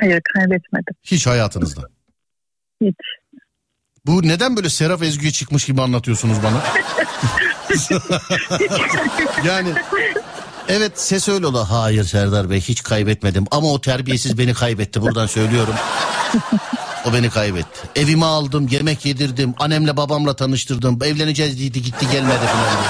[0.00, 0.94] Hayır kaybetmedim.
[1.02, 1.82] Hiç hayatınızda.
[2.80, 2.96] Hiç.
[4.06, 6.62] Bu neden böyle Serap Ezgi'ye çıkmış gibi anlatıyorsunuz bana?
[9.44, 9.68] yani
[10.68, 11.66] evet ses öyle oldu.
[11.70, 15.74] Hayır Serdar Bey hiç kaybetmedim ama o terbiyesiz beni kaybetti buradan söylüyorum.
[17.06, 17.80] O beni kaybetti.
[17.96, 20.98] Evime aldım, yemek yedirdim, annemle babamla tanıştırdım.
[21.02, 22.84] Evleneceğiz dedi gitti gelmedi falan.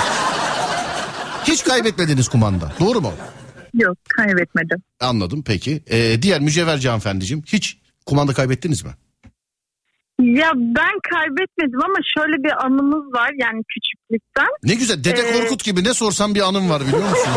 [1.44, 2.72] Hiç kaybetmediniz kumanda.
[2.80, 3.12] Doğru mu?
[3.74, 4.82] Yok kaybetmedim.
[5.00, 5.82] Anladım peki.
[5.90, 8.90] Ee, diğer mücevherci hanımefendiciğim hiç kumanda kaybettiniz mi?
[10.22, 14.48] Ya ben kaybetmedim ama şöyle bir anımız var yani küçüklükten.
[14.62, 17.28] Ne güzel Dede Ee, Korkut gibi ne sorsam bir anım var biliyor musun?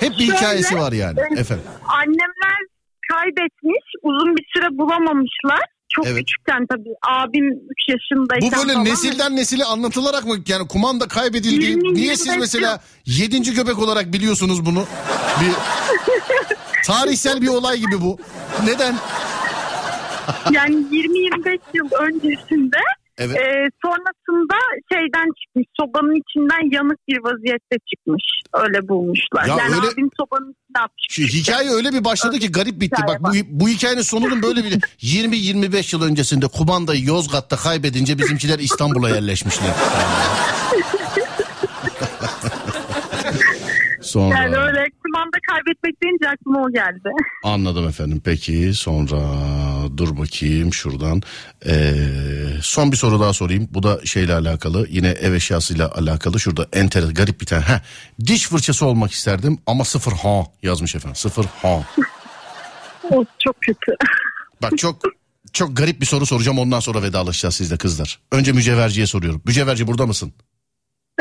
[0.00, 1.64] Hep bir Şöyle, hikayesi var yani efendim.
[1.88, 2.58] Annemler
[3.12, 5.60] kaybetmiş uzun bir süre bulamamışlar.
[5.94, 6.18] Çok Evet.
[6.18, 8.84] küçükken tabii abim 3 yaşındayken Bu böyle falan.
[8.84, 11.94] nesilden nesile anlatılarak mı yani kumanda kaybedildi?
[11.94, 14.84] Niye siz mesela yedinci göbek olarak biliyorsunuz bunu?
[15.40, 15.52] Bir
[16.86, 18.18] tarihsel bir olay gibi bu.
[18.64, 18.94] Neden?
[20.52, 22.76] Yani 20-25 yıl öncesinde
[23.18, 23.36] Evet.
[23.36, 24.54] e, sonrasında
[24.92, 28.22] şeyden çıkmış sobanın içinden yanık bir vaziyette çıkmış.
[28.54, 29.46] Öyle bulmuşlar.
[29.46, 31.06] Ya yani öyle- abim sobanın içine atmış.
[31.10, 33.02] Şu hikaye öyle bir başladı ki garip bitti.
[33.08, 39.08] Bak bu, bu hikayenin sonunun böyle bir 20-25 yıl öncesinde kumandayı Yozgat'ta kaybedince bizimkiler İstanbul'a
[39.08, 39.70] yerleşmişler.
[44.12, 47.10] Sonra Yani öyle kumanda kaybetmek deyince aklıma o geldi.
[47.44, 48.22] anladım efendim.
[48.24, 49.18] Peki sonra
[49.96, 51.22] dur bakayım şuradan.
[51.66, 51.94] Ee,
[52.62, 53.68] son bir soru daha sorayım.
[53.70, 54.86] Bu da şeyle alakalı.
[54.90, 56.40] Yine ev eşyasıyla alakalı.
[56.40, 57.62] Şurada enter garip bir tane.
[57.62, 57.80] Heh,
[58.26, 61.16] diş fırçası olmak isterdim ama sıfır ha yazmış efendim.
[61.16, 61.80] Sıfır ha.
[63.10, 63.92] O çok kötü.
[64.62, 64.98] Bak çok
[65.52, 68.18] çok garip bir soru soracağım ondan sonra vedalaşacağız sizle kızlar.
[68.32, 69.42] Önce mücevherciye soruyorum.
[69.46, 70.32] Mücevherci burada mısın?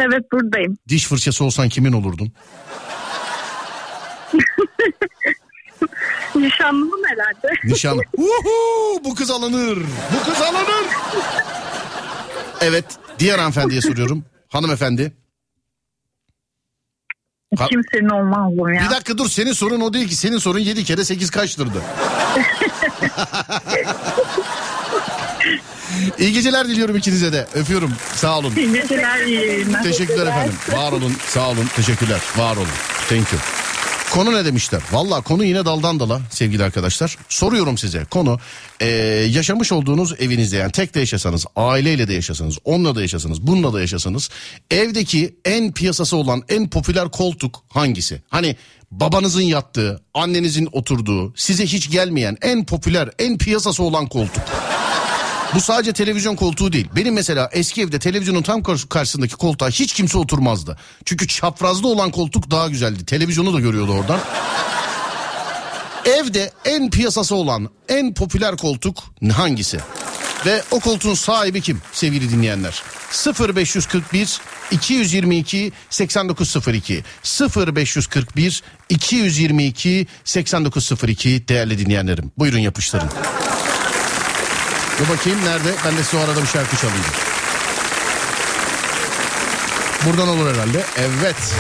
[0.02, 0.78] Evet buradayım.
[0.88, 2.32] Diş fırçası olsan kimin olurdun?
[6.36, 7.48] Nişanlımın herhalde.
[7.64, 7.98] Nişan.
[8.18, 9.78] Uhu, bu kız alınır.
[10.14, 10.86] Bu kız alınır.
[12.62, 12.86] Evet
[13.20, 14.26] diğer hanımefendiye soruyorum.
[14.50, 15.14] Hanımefendi.
[17.58, 18.82] Ha- Kimsenin olmaz bu ya.
[18.86, 20.16] Bir dakika dur senin sorun o değil ki.
[20.16, 21.82] Senin sorun 7 kere 8 kaçtırdı.
[26.20, 27.48] İyi geceler diliyorum ikinize de.
[27.54, 27.94] Öpüyorum.
[28.16, 28.54] Sağ olun.
[28.56, 29.68] İyi geceler, iyi.
[29.84, 30.54] Teşekkürler efendim.
[30.72, 31.66] Var olun, sağ olun.
[31.76, 32.20] Teşekkürler.
[32.38, 32.68] Var olun.
[33.10, 33.42] Thank you.
[34.12, 34.82] Konu ne demişler?
[34.92, 37.18] Valla konu yine daldan dala sevgili arkadaşlar.
[37.30, 38.40] Soruyorum size konu
[38.82, 38.88] eee,
[39.30, 43.82] yaşamış olduğunuz evinizde yani tek de yaşasanız, aileyle de yaşasanız, onunla da yaşasanız, bununla da
[43.82, 44.30] yaşasanız
[44.72, 48.22] evdeki en piyasası olan en popüler koltuk hangisi?
[48.30, 48.56] Hani
[48.92, 54.44] babanızın yattığı, annenizin oturduğu, size hiç gelmeyen en popüler, en piyasası olan koltuk.
[55.56, 56.88] Bu sadece televizyon koltuğu değil.
[56.96, 60.78] Benim mesela eski evde televizyonun tam karşı- karşısındaki koltuğa hiç kimse oturmazdı.
[61.06, 63.06] Çünkü çaprazda olan koltuk daha güzeldi.
[63.06, 64.20] Televizyonu da görüyordu oradan.
[66.06, 69.80] Evde en piyasası olan en popüler koltuk hangisi?
[70.46, 72.84] Ve o koltuğun sahibi kim sevgili dinleyenler?
[73.56, 74.40] 0541
[74.72, 77.04] 222 8902
[77.56, 82.32] 0541 222 8902 değerli dinleyenlerim.
[82.38, 83.10] Buyurun yapıştırın.
[85.00, 85.76] Dur bakayım nerede?
[85.86, 87.04] Ben de size o arada bir şarkı çalayım.
[90.06, 90.86] Buradan olur herhalde.
[90.98, 91.56] Evet.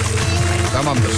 [0.74, 1.12] Tamamdır.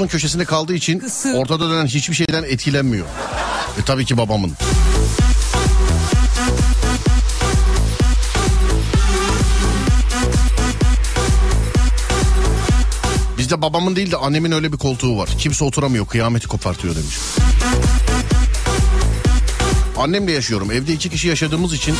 [0.00, 1.02] Salonun köşesinde kaldığı için
[1.34, 3.06] ortada dönen hiçbir şeyden etkilenmiyor.
[3.80, 4.52] E tabii ki babamın.
[13.38, 15.28] Bizde babamın değil de annemin öyle bir koltuğu var.
[15.38, 17.18] Kimse oturamıyor kıyameti kopartıyor demiş.
[19.98, 20.70] Annemle yaşıyorum.
[20.70, 21.94] Evde iki kişi yaşadığımız için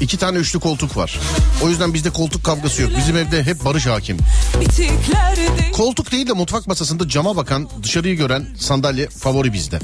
[0.00, 1.20] iki tane üçlü koltuk var.
[1.62, 2.90] O yüzden bizde koltuk kavgası yok.
[2.98, 4.18] Bizim evde hep barış hakim.
[4.60, 9.78] bitiklerdi Koltuk değil de mutfak masasında cama bakan dışarıyı gören sandalye favori bizde.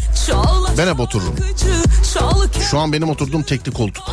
[0.79, 1.37] Ben hep otururum.
[2.71, 4.05] Şu an benim oturduğum tekli koltuk.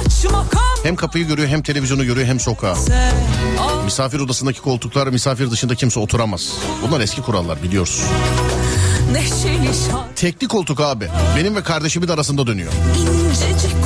[0.84, 2.76] Hem kapıyı görüyor hem televizyonu görüyor hem sokağı.
[3.86, 6.52] Misafir odasındaki koltuklar misafir dışında kimse oturamaz.
[6.88, 7.72] Bunlar eski kurallar şarkı
[10.16, 11.08] Tekli koltuk abi.
[11.38, 12.72] Benim ve kardeşimin arasında dönüyor.
[12.96, 13.77] İncecik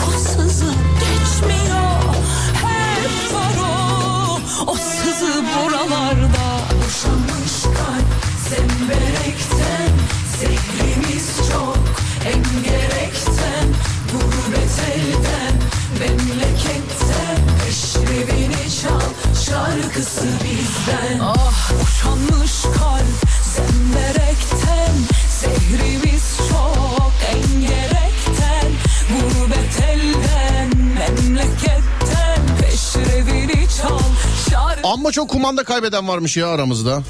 [35.02, 37.04] Amma çok kumanda kaybeden varmış ya aramızda.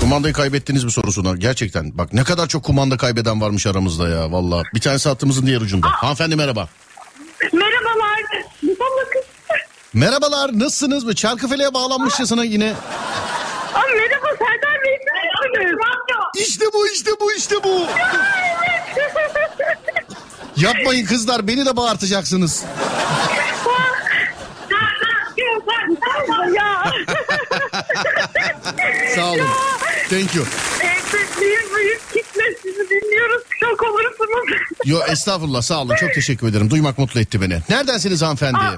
[0.00, 1.98] Kumandayı kaybettiniz mi sorusuna gerçekten.
[1.98, 4.62] Bak ne kadar çok kumanda kaybeden varmış aramızda ya valla.
[4.74, 5.88] Bir tanesi hattımızın diğer ucunda.
[5.90, 6.68] Hanımefendi merhaba.
[7.52, 8.22] Merhabalar.
[9.94, 11.14] Merhabalar nasılsınız mı?
[11.14, 12.72] Çarkıfele'ye bağlanmışçasına yine.
[13.74, 14.98] Aa, merhaba Serdar Bey.
[16.42, 17.86] İşte bu işte bu işte bu.
[20.56, 22.64] Yapmayın kızlar beni de bağırtacaksınız.
[29.14, 29.46] Sağ olun.
[30.10, 30.44] Thank you.
[30.84, 31.04] Evet,
[31.76, 33.42] büyük kitle sizi dinliyoruz.
[33.60, 34.60] Çok olursunuz.
[34.84, 36.70] Yo estağfurullah sağ olun çok teşekkür ederim.
[36.70, 37.58] Duymak mutlu etti beni.
[37.68, 38.58] Neredensiniz hanımefendi?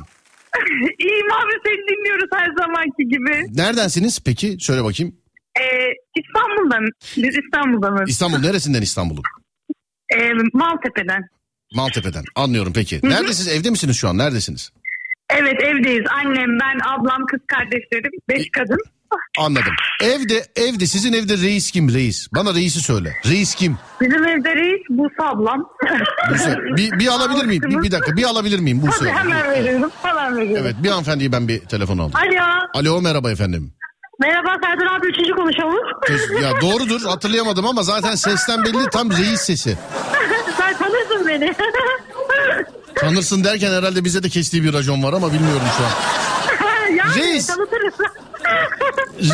[0.98, 3.56] İyiyim abi seni dinliyoruz her zamanki gibi.
[3.56, 4.56] Neredensiniz peki?
[4.60, 5.16] Söyle bakayım.
[5.60, 5.62] Ee,
[6.16, 6.84] İstanbul'dan.
[7.16, 8.10] Biz İstanbul'danız.
[8.10, 9.22] İstanbul neresinden İstanbul'un?
[10.14, 11.28] Ee, Maltepe'den.
[11.74, 12.24] Maltepe'den.
[12.34, 13.00] Anlıyorum peki.
[13.02, 13.48] Neredesiniz?
[13.48, 14.18] Evde misiniz şu an?
[14.18, 14.72] Neredesiniz?
[15.30, 16.04] Evet evdeyiz.
[16.10, 18.10] Annem, ben, ablam, kız kardeşlerim.
[18.28, 18.78] Beş kadın.
[19.38, 19.72] Anladım.
[20.02, 22.28] Evde evde sizin evde reis kim reis?
[22.34, 23.14] Bana reisi söyle.
[23.26, 23.78] Reis kim?
[24.00, 25.64] Bizim evde reis Buse ablam.
[26.30, 26.56] Buse.
[26.76, 27.62] Bir, bir alabilir miyim?
[27.62, 28.98] Bir, bir dakika bir alabilir miyim Buse?
[28.98, 29.90] Tabii hemen veriyorum.
[30.02, 30.64] Hemen veriyorum.
[30.66, 32.20] Evet bir hanımefendiyi ben bir telefon aldım.
[32.20, 32.68] Alo.
[32.74, 33.72] Alo merhaba efendim.
[34.20, 35.78] Merhaba Serdar abi üçüncü konuşalım.
[36.42, 39.76] Ya doğrudur hatırlayamadım ama zaten sesten belli tam reis sesi.
[40.58, 41.54] Sen tanırsın beni.
[42.94, 45.90] Tanırsın derken herhalde bize de kestiği bir racon var ama bilmiyorum şu an.
[46.96, 47.46] yani Reis.
[47.46, 47.94] tanıtırız.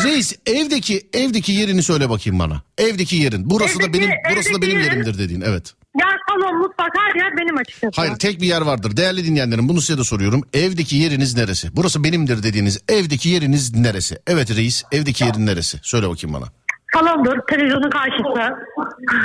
[0.03, 2.61] Reis evdeki evdeki yerini söyle bakayım bana.
[2.77, 3.49] Evdeki yerin.
[3.49, 5.41] Burası da Evdeki- benim burası da benim yerin- yerimdir dediğin.
[5.41, 5.73] Evet.
[5.99, 7.91] ya salon, mutfak her yer benim açıkçası.
[8.01, 8.97] Hayır tek bir yer vardır.
[8.97, 10.41] Değerli dinleyenlerim bunu size de soruyorum.
[10.53, 11.69] Evdeki yeriniz neresi?
[11.75, 14.17] Burası benimdir dediğiniz evdeki yeriniz neresi?
[14.27, 15.79] Evet reis evdeki yerin neresi?
[15.83, 16.45] Söyle bakayım bana.
[16.93, 18.55] Salondur, televizyonun karşısı.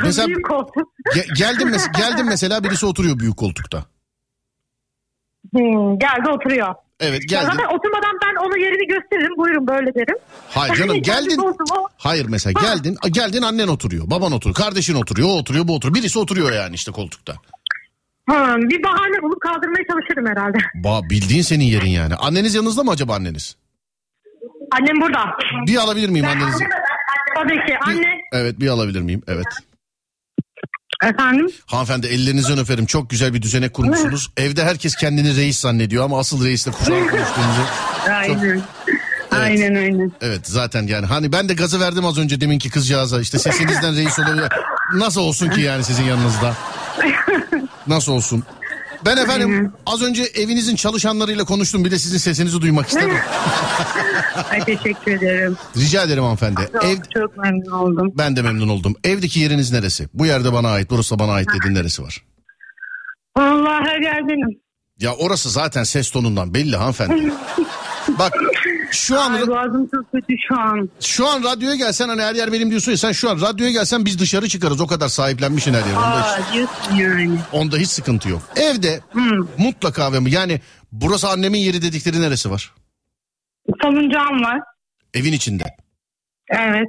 [0.04, 0.88] Mesela- Büyük koltuk.
[1.14, 3.84] Ge- geldim, mes- geldim mesela birisi oturuyor büyük koltukta.
[5.52, 6.74] Hmm, geldi oturuyor.
[7.00, 7.52] Evet Ya geldin.
[7.56, 9.36] Zaten oturmadan ben onun yerini gösteririm.
[9.36, 10.16] Buyurun böyle derim.
[10.48, 11.40] Hayır canım geldin.
[11.98, 12.96] Hayır mesela geldin.
[13.10, 14.10] Geldin annen oturuyor.
[14.10, 14.56] Baban oturuyor.
[14.56, 15.28] Kardeşin oturuyor.
[15.28, 15.94] O oturuyor bu oturuyor.
[15.94, 17.34] Birisi oturuyor yani işte koltukta.
[18.28, 20.58] Hmm, bir bahane bulup kaldırmaya çalışırım herhalde.
[20.74, 22.14] Ba bildiğin senin yerin yani.
[22.14, 23.56] Anneniz yanınızda mı acaba anneniz?
[24.72, 25.24] Annem burada.
[25.66, 26.64] Bir alabilir miyim annenizi?
[27.34, 27.74] Tabii ki.
[27.86, 28.20] Bir- Anne.
[28.32, 29.22] Evet bir alabilir miyim?
[29.28, 29.46] Evet.
[31.04, 31.50] Efendim?
[31.66, 32.86] Hanımefendi ellerinizden öperim.
[32.86, 34.30] Çok güzel bir düzenek kurmuşsunuz.
[34.36, 37.62] Evde herkes kendini reis zannediyor ama asıl reisle kuşağı konuştuğunuzu.
[38.10, 38.62] Aynen.
[39.30, 40.12] Aynen aynen.
[40.20, 43.20] Evet zaten yani hani ben de gazı verdim az önce deminki kızcağıza.
[43.20, 44.48] İşte sesinizden reis olabilir.
[44.94, 46.56] Nasıl olsun ki yani sizin yanınızda?
[47.86, 48.44] Nasıl olsun?
[49.04, 51.84] Ben efendim az önce evinizin çalışanlarıyla konuştum.
[51.84, 53.10] Bir de sizin sesinizi duymak istedim.
[54.50, 55.56] Ay teşekkür ederim.
[55.76, 56.60] Rica ederim hanımefendi.
[56.72, 58.12] Çok, Ev, çok memnun oldum.
[58.18, 58.94] ben de memnun oldum.
[59.04, 60.08] Evdeki yeriniz neresi?
[60.14, 62.24] Bu yerde bana ait, burası da bana ait dediğin neresi var?
[63.36, 64.60] Vallahi her yer benim.
[64.98, 67.32] Ya orası zaten ses tonundan belli hanımefendi.
[68.18, 68.32] Bak
[68.90, 70.88] Şu an Ay boğazım çok kötü şu an.
[71.00, 74.04] şu an radyoya gelsen hani her yer benim diyorsun ya sen şu an radyoya gelsen
[74.04, 75.94] biz dışarı çıkarız o kadar sahiplenmişsin her yer.
[75.96, 76.68] Onda Aa hiç,
[77.00, 77.38] yani.
[77.52, 78.42] onda hiç sıkıntı yok.
[78.56, 79.00] Evde
[79.58, 80.60] mutlaka ve yani
[80.92, 82.72] burası annemin yeri dedikleri neresi var?
[83.82, 84.60] Salıncağım var.
[85.14, 85.64] Evin içinde.
[86.50, 86.88] Evet.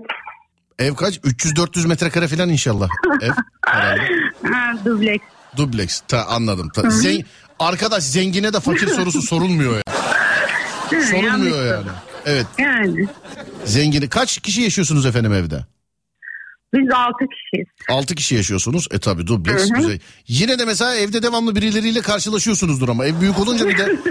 [0.80, 1.18] Ev kaç?
[1.18, 2.89] 300-400 metrekare falan inşallah.
[3.22, 3.32] Ev
[3.66, 4.02] herhalde.
[4.54, 5.24] Ha, dubleks.
[5.58, 6.02] Dubleks.
[6.08, 6.70] Ta, anladım.
[6.76, 7.26] Ta, zen-
[7.60, 9.82] arkadaş zengine de fakir sorusu sorulmuyor ya.
[11.00, 11.88] Sorulmuyor yani.
[12.26, 12.46] Evet.
[12.58, 13.08] Yani.
[13.66, 14.10] Zengini.
[14.10, 15.66] Kaç kişi yaşıyorsunuz efendim evde?
[16.74, 17.68] Biz altı kişiyiz.
[17.89, 18.88] 6 kişi yaşıyorsunuz.
[18.92, 20.00] E tabi dubleks güzel.
[20.28, 23.96] Yine de mesela evde devamlı birileriyle karşılaşıyorsunuzdur ama ev büyük olunca bir de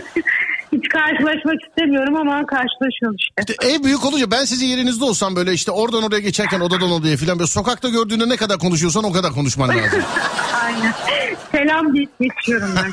[0.72, 3.52] Hiç karşılaşmak istemiyorum ama karşılaşıyoruz işte.
[3.52, 7.16] İşte ev büyük olunca ben sizin yerinizde olsam böyle işte oradan oraya geçerken odadan odaya
[7.16, 10.02] filan böyle sokakta gördüğünde ne kadar konuşuyorsan o kadar konuşman lazım.
[10.64, 10.94] Aynen.
[11.52, 12.92] Selam deyip geçiyorum ben.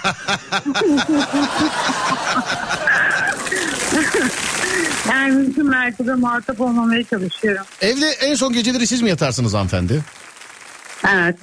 [5.27, 7.63] yani mümkün mertebe muhatap olmamaya çalışıyorum.
[7.81, 10.01] Evde en son geceleri siz mi yatarsınız hanımefendi?
[11.13, 11.35] Evet.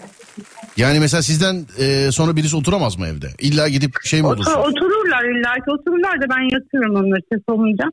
[0.76, 3.30] Yani mesela sizden e, sonra birisi oturamaz mı evde?
[3.39, 4.53] İlla gidip şey mi Otur, olursun?
[4.61, 7.85] otururlar illa ki otururlar da ben yatıyorum onları ses olunca.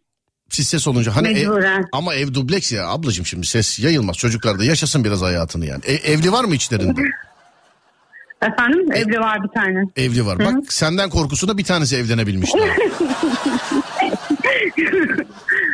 [0.50, 4.18] Siz ses olunca hani ev- ama ev dubleks ya ablacığım şimdi ses yayılmaz.
[4.18, 5.82] Çocuklar da yaşasın biraz hayatını yani.
[5.86, 7.02] E, evli var mı içlerinde?
[8.42, 9.84] Efendim evli var bir tane.
[9.98, 10.40] Evli var.
[10.40, 12.50] Bak senden korkusuna bir tanesi evlenebilmiş.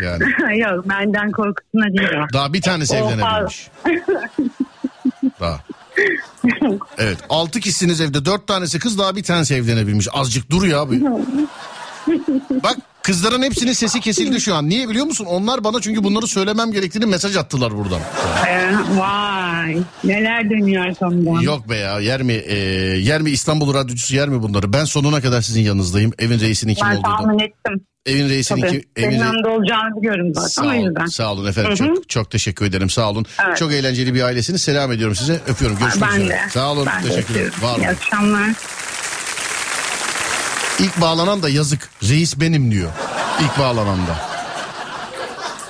[0.03, 0.23] Yani
[0.59, 2.33] Yok benden korkusuna değil o.
[2.33, 3.69] daha bir tanesi O evlenebilmiş.
[5.39, 5.59] Daha.
[6.97, 10.07] Evet altı kişisiniz evde dört tanesi kız daha bir tanesi evlenebilmiş.
[10.13, 11.01] Azıcık dur ya abi.
[12.63, 14.69] Bak kızların hepsinin sesi kesildi şu an.
[14.69, 15.25] Niye biliyor musun?
[15.25, 17.99] Onlar bana çünkü bunları söylemem gerektiğini mesaj attılar buradan.
[18.47, 21.41] Ee, vay neler dönüyor arkamdan.
[21.41, 22.55] Yok be ya yer mi e,
[22.97, 24.73] yer mi İstanbul radyocusu yer mi bunları?
[24.73, 26.11] Ben sonuna kadar sizin yanınızdayım.
[26.19, 27.01] Evin reisinin kim Ben olduğunu.
[27.17, 27.81] tahmin ettim.
[28.05, 28.71] Evin reisinin Tabii.
[28.71, 29.03] kim?
[29.03, 31.05] Evin re- olacağını biliyorum zaten Sağ o yüzden.
[31.05, 31.75] sağ olun efendim.
[31.75, 32.89] Çok çok teşekkür ederim.
[32.89, 33.25] Sağ olun.
[33.47, 33.57] Evet.
[33.57, 34.61] Çok eğlenceli bir ailesiniz.
[34.61, 35.39] Selam ediyorum size.
[35.47, 35.77] Öpüyorum.
[35.79, 36.29] Görüşmek ben üzere.
[36.29, 36.49] de.
[36.49, 36.85] Sağ olun.
[36.85, 37.51] Ben teşekkür ederim.
[37.61, 37.77] Var.
[37.79, 38.49] İyi akşamlar.
[40.79, 41.89] İlk bağlanan da yazık.
[42.03, 42.91] Reis benim diyor.
[43.41, 44.17] İlk bağlanan da.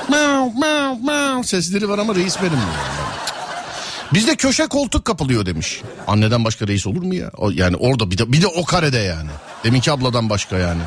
[0.09, 1.43] Mau, mau, mau.
[1.43, 2.97] Sesleri var ama reis benim diyor.
[4.13, 5.81] Bizde köşe koltuk kapılıyor demiş.
[6.07, 7.31] Anneden başka reis olur mu ya?
[7.51, 9.29] Yani orada bir de, bir de o karede yani.
[9.63, 10.81] Deminki abladan başka yani.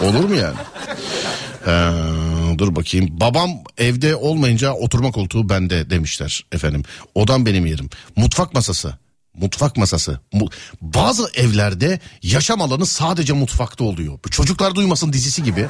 [0.00, 0.56] Olur mu yani?
[1.66, 3.08] Ee, dur bakayım.
[3.20, 6.82] Babam evde olmayınca oturma koltuğu bende demişler efendim.
[7.14, 7.90] Odam benim yerim.
[8.16, 8.94] Mutfak masası.
[9.34, 10.20] Mutfak masası.
[10.80, 14.18] Bazı evlerde yaşam alanı sadece mutfakta oluyor.
[14.30, 15.68] Çocuklar duymasın dizisi gibi.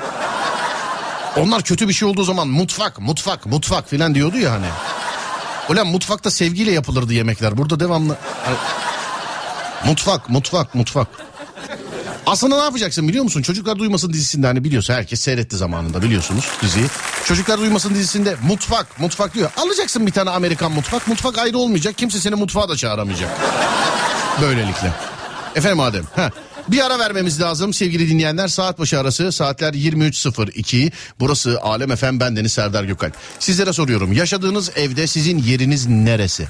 [1.36, 4.66] Onlar kötü bir şey olduğu zaman mutfak, mutfak, mutfak filan diyordu ya hani.
[5.68, 7.58] Ulan mutfakta sevgiyle yapılırdı yemekler.
[7.58, 8.16] Burada devamlı...
[8.44, 8.56] Hani-
[9.86, 11.08] Mutfak, mutfak, mutfak.
[12.26, 13.42] Aslında ne yapacaksın biliyor musun?
[13.42, 16.86] Çocuklar Duymasın dizisinde hani biliyorsa herkes seyretti zamanında biliyorsunuz diziyi.
[17.24, 19.50] Çocuklar Duymasın dizisinde mutfak, mutfak diyor.
[19.56, 21.08] Alacaksın bir tane Amerikan mutfak.
[21.08, 21.98] Mutfak ayrı olmayacak.
[21.98, 23.30] Kimse seni mutfağa da çağıramayacak.
[24.42, 24.92] Böylelikle.
[25.54, 26.04] Efendim Adem.
[26.16, 26.30] Ha.
[26.68, 28.48] Bir ara vermemiz lazım sevgili dinleyenler.
[28.48, 30.92] Saat başı arası saatler 23.02.
[31.20, 33.14] Burası Alem Efem bendeniz Serdar Gökalp.
[33.38, 34.12] Sizlere soruyorum.
[34.12, 36.46] Yaşadığınız evde sizin yeriniz neresi?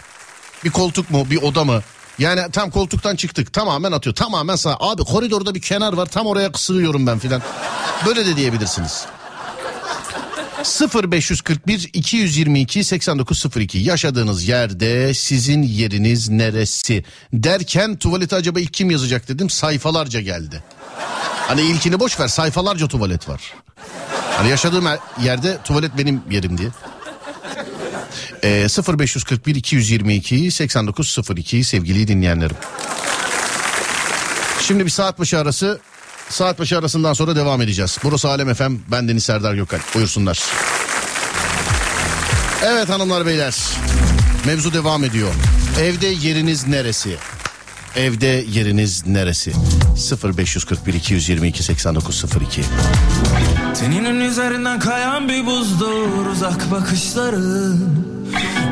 [0.64, 1.82] Bir koltuk mu bir oda mı?
[2.18, 4.76] Yani tam koltuktan çıktık tamamen atıyor tamamen sağ.
[4.80, 7.42] Abi koridorda bir kenar var tam oraya sığıyorum ben filan.
[8.06, 9.06] Böyle de diyebilirsiniz.
[11.12, 19.50] 0541 222 8902 yaşadığınız yerde sizin yeriniz neresi derken tuvalete acaba ilk kim yazacak dedim
[19.50, 20.62] sayfalarca geldi.
[21.48, 23.40] Hani ilkini boş ver sayfalarca tuvalet var.
[24.36, 24.84] Hani yaşadığım
[25.22, 26.68] yerde tuvalet benim yerim diye.
[28.44, 28.66] Ee,
[28.98, 32.56] 0541 222 8902 sevgili dinleyenlerim.
[34.60, 35.80] Şimdi bir saat başı arası
[36.28, 37.98] saat başı arasından sonra devam edeceğiz.
[38.04, 40.42] Burası Alem Efem ben Deniz Serdar Gökalp buyursunlar.
[42.64, 43.54] Evet hanımlar beyler
[44.46, 45.30] mevzu devam ediyor.
[45.80, 47.16] Evde yeriniz neresi?
[47.96, 49.52] Evde yeriniz neresi?
[50.24, 52.62] 0541 222 8902
[53.74, 57.78] Teninin üzerinden kayan bir buzdur uzak bakışların.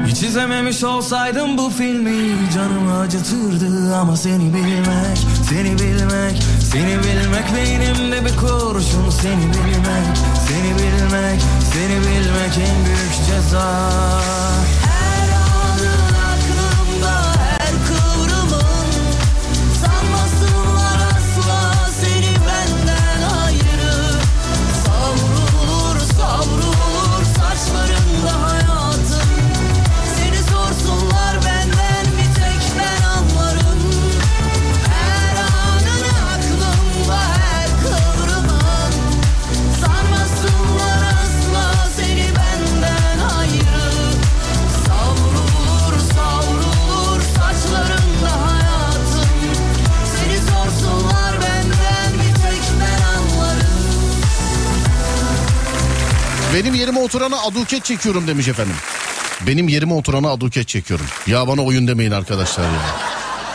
[0.07, 6.43] Hiç izlememiş olsaydım bu filmi canımı acıtırdı Ama seni bilmek, seni bilmek,
[6.73, 9.11] seni bilmek Beynimde bir kurşun.
[9.11, 10.17] Seni bilmek,
[10.49, 11.41] seni bilmek,
[11.73, 13.91] seni bilmek en büyük ceza
[57.01, 58.75] yerime oturana aduket çekiyorum demiş efendim.
[59.47, 61.07] Benim yerime oturana aduket çekiyorum.
[61.27, 62.81] Ya bana oyun demeyin arkadaşlar ya.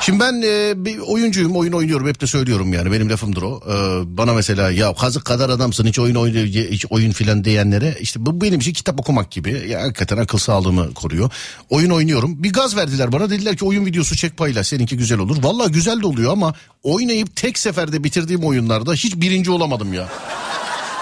[0.01, 2.07] Şimdi ben e, bir oyuncuyum, oyun oynuyorum.
[2.07, 2.91] Hep de söylüyorum yani.
[2.91, 3.61] Benim lafımdır o.
[3.67, 3.73] E,
[4.17, 8.41] bana mesela ya kazık kadar adamsın hiç oyun oynuyor, hiç oyun filan diyenlere işte bu
[8.41, 9.65] benim için kitap okumak gibi.
[9.69, 11.29] Ya hakikaten akıl sağlığımı koruyor.
[11.69, 12.43] Oyun oynuyorum.
[12.43, 13.29] Bir gaz verdiler bana.
[13.29, 14.67] Dediler ki oyun videosu çek paylaş.
[14.67, 15.43] Seninki güzel olur.
[15.43, 20.09] Vallahi güzel de oluyor ama oynayıp tek seferde bitirdiğim oyunlarda hiç birinci olamadım ya.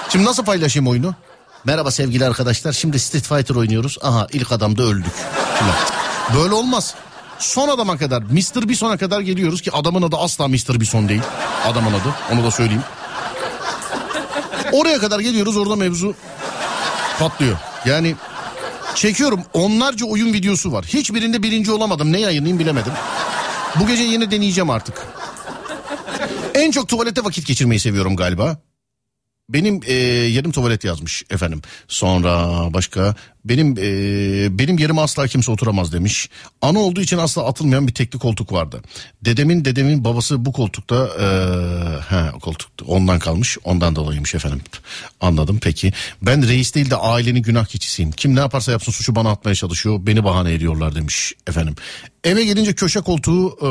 [0.09, 1.15] Şimdi nasıl paylaşayım oyunu?
[1.65, 2.73] Merhaba sevgili arkadaşlar.
[2.73, 3.97] Şimdi Street Fighter oynuyoruz.
[4.01, 5.13] Aha ilk adamda öldük.
[6.37, 6.95] Böyle olmaz.
[7.39, 8.69] Son adama kadar Mr.
[8.69, 10.79] Bison'a kadar geliyoruz ki adamın adı asla Mr.
[10.79, 11.21] Bison değil.
[11.65, 12.83] Adamın adı onu da söyleyeyim.
[14.71, 16.15] Oraya kadar geliyoruz orada mevzu
[17.19, 17.57] patlıyor.
[17.85, 18.15] Yani
[18.95, 20.85] çekiyorum onlarca oyun videosu var.
[20.85, 22.11] Hiçbirinde birinci olamadım.
[22.11, 22.93] Ne yayınlayayım bilemedim.
[23.79, 25.07] Bu gece yine deneyeceğim artık.
[26.53, 28.57] En çok tuvalete vakit geçirmeyi seviyorum galiba.
[29.49, 31.61] Benim e, yerim tuvalet yazmış efendim.
[31.87, 32.33] Sonra
[32.73, 33.15] başka
[33.45, 36.29] benim e, benim yerime asla kimse oturamaz demiş.
[36.61, 38.81] Ana olduğu için asla atılmayan bir tekli koltuk vardı.
[39.25, 41.25] Dedemin dedemin babası bu koltukta e,
[42.09, 43.57] he, koltukta ondan kalmış.
[43.63, 44.61] Ondan dolayıymış efendim.
[45.21, 45.93] Anladım peki.
[46.21, 48.11] Ben reis değil de ailenin günah keçisiyim.
[48.11, 49.99] Kim ne yaparsa yapsın suçu bana atmaya çalışıyor.
[50.01, 51.75] Beni bahane ediyorlar demiş efendim.
[52.23, 53.65] Eve gelince köşe koltuğu e,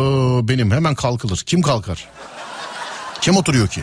[0.48, 1.42] benim hemen kalkılır.
[1.46, 2.08] Kim kalkar?
[3.20, 3.82] Kim oturuyor ki?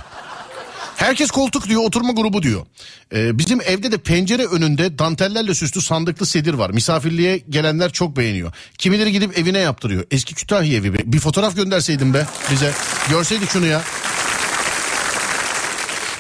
[1.00, 2.66] Herkes koltuk diyor oturma grubu diyor.
[3.14, 6.70] Ee, bizim evde de pencere önünde dantellerle süslü sandıklı sedir var.
[6.70, 8.52] Misafirliğe gelenler çok beğeniyor.
[8.78, 10.04] Kimileri gidip evine yaptırıyor.
[10.12, 10.93] Eski Kütahya evi.
[10.93, 10.97] be.
[11.06, 12.72] Bir fotoğraf gönderseydin be bize.
[13.10, 13.82] Görseydik şunu ya.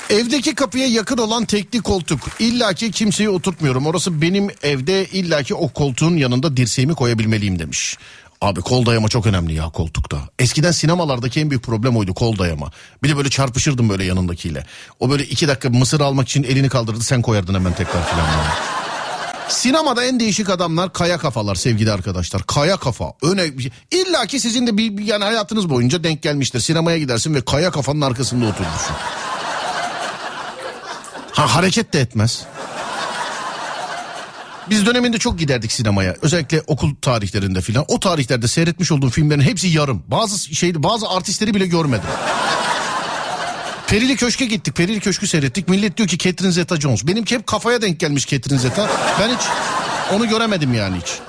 [0.09, 2.19] Evdeki kapıya yakın olan tekli koltuk.
[2.39, 3.87] İlla ki kimseyi oturtmuyorum.
[3.87, 7.97] Orası benim evde illa ki o koltuğun yanında dirseğimi koyabilmeliyim demiş.
[8.41, 10.17] Abi kol dayama çok önemli ya koltukta.
[10.39, 12.71] Eskiden sinemalardaki en büyük problem oydu kol dayama.
[13.03, 14.65] Bir de böyle çarpışırdım böyle yanındakiyle.
[14.99, 18.25] O böyle iki dakika mısır almak için elini kaldırdı sen koyardın hemen tekrar filan.
[19.49, 22.43] Sinemada en değişik adamlar kaya kafalar sevgili arkadaşlar.
[22.43, 23.13] Kaya kafa.
[23.21, 23.45] Öne
[23.91, 26.59] illa ki sizin de bir- yani hayatınız boyunca denk gelmiştir.
[26.59, 28.95] Sinemaya gidersin ve kaya kafanın arkasında oturursun.
[31.31, 32.43] Ha hareket de etmez.
[34.69, 36.15] Biz döneminde çok giderdik sinemaya.
[36.21, 37.85] Özellikle okul tarihlerinde filan.
[37.87, 40.03] O tarihlerde seyretmiş olduğum filmlerin hepsi yarım.
[40.07, 42.09] Bazı şeydi, bazı artistleri bile görmedim.
[43.87, 44.75] Perili Köşk'e gittik.
[44.75, 45.67] Perili Köşk'ü seyrettik.
[45.67, 47.07] Millet diyor ki Catherine Zeta-Jones.
[47.07, 48.89] Benimki hep kafaya denk gelmiş Catherine Zeta.
[49.19, 49.41] Ben hiç
[50.13, 51.19] onu göremedim yani hiç.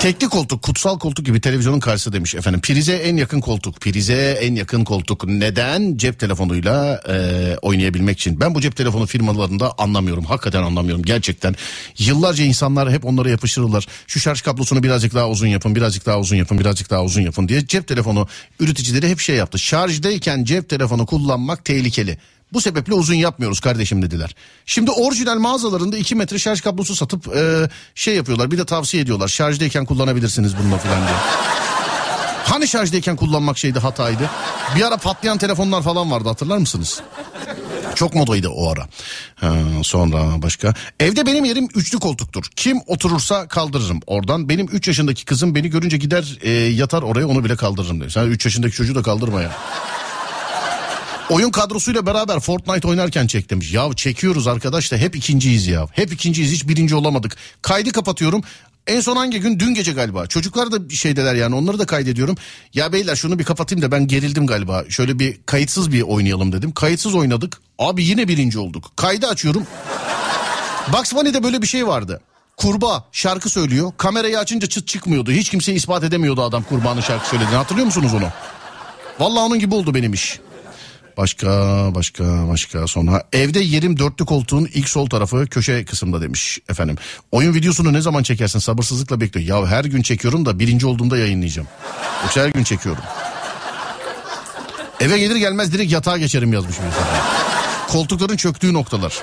[0.00, 2.60] Tekli koltuk, kutsal koltuk gibi televizyonun karşısı demiş efendim.
[2.60, 5.24] Prize en yakın koltuk, prize en yakın koltuk.
[5.28, 5.96] Neden?
[5.96, 8.40] Cep telefonuyla e, oynayabilmek için.
[8.40, 10.24] Ben bu cep telefonu firmalarında anlamıyorum.
[10.24, 11.54] Hakikaten anlamıyorum gerçekten.
[11.98, 13.86] Yıllarca insanlar hep onlara yapıştırırlar.
[14.06, 17.48] Şu şarj kablosunu birazcık daha uzun yapın, birazcık daha uzun yapın, birazcık daha uzun yapın
[17.48, 17.66] diye.
[17.66, 18.28] Cep telefonu
[18.60, 19.58] üreticileri hep şey yaptı.
[19.58, 22.18] Şarjdayken cep telefonu kullanmak tehlikeli.
[22.52, 24.36] Bu sebeple uzun yapmıyoruz kardeşim dediler.
[24.66, 28.50] Şimdi orijinal mağazalarında 2 metre şarj kablosu satıp e, şey yapıyorlar.
[28.50, 29.28] Bir de tavsiye ediyorlar.
[29.28, 31.16] Şarjdayken kullanabilirsiniz bununla falan diye.
[32.44, 34.30] Hani şarjdayken kullanmak şeydi hataydı.
[34.76, 37.00] Bir ara patlayan telefonlar falan vardı hatırlar mısınız?
[37.94, 38.88] Çok modaydı o ara.
[39.34, 40.74] Ha, sonra başka.
[41.00, 42.44] Evde benim yerim üçlü koltuktur.
[42.56, 44.48] Kim oturursa kaldırırım oradan.
[44.48, 48.14] Benim 3 yaşındaki kızım beni görünce gider e, yatar oraya onu bile kaldırırım demiş.
[48.14, 49.52] Sen 3 yaşındaki çocuğu da kaldırma ya.
[51.30, 53.72] Oyun kadrosuyla beraber Fortnite oynarken çek demiş.
[53.72, 55.86] Ya çekiyoruz arkadaş da hep ikinciyiz ya.
[55.92, 57.36] Hep ikinciyiz hiç birinci olamadık.
[57.62, 58.42] Kaydı kapatıyorum.
[58.86, 59.60] En son hangi gün?
[59.60, 60.26] Dün gece galiba.
[60.26, 62.36] Çocuklar da bir şeydeler yani onları da kaydediyorum.
[62.74, 64.84] Ya beyler şunu bir kapatayım da ben gerildim galiba.
[64.88, 66.72] Şöyle bir kayıtsız bir oynayalım dedim.
[66.72, 67.60] Kayıtsız oynadık.
[67.78, 68.92] Abi yine birinci olduk.
[68.96, 69.66] Kaydı açıyorum.
[70.92, 72.20] Bugs Bunny'de böyle bir şey vardı.
[72.56, 73.92] Kurbağa şarkı söylüyor.
[73.96, 75.30] Kamerayı açınca çıt çıkmıyordu.
[75.30, 77.56] Hiç kimse ispat edemiyordu adam kurbağanın şarkı söylediğini.
[77.56, 78.28] Hatırlıyor musunuz onu?
[79.20, 80.40] Vallahi onun gibi oldu benim iş.
[81.16, 81.48] Başka
[81.94, 86.96] başka başka sonra evde yerim dörtlü koltuğun ilk sol tarafı köşe kısımda demiş efendim.
[87.32, 89.46] Oyun videosunu ne zaman çekersin sabırsızlıkla bekliyor.
[89.62, 91.68] Ya her gün çekiyorum da birinci olduğumda yayınlayacağım.
[92.22, 93.02] Yoksa her gün çekiyorum.
[95.00, 97.24] Eve gelir gelmez direkt yatağa geçerim yazmış mesela.
[97.88, 99.14] Koltukların çöktüğü noktalar.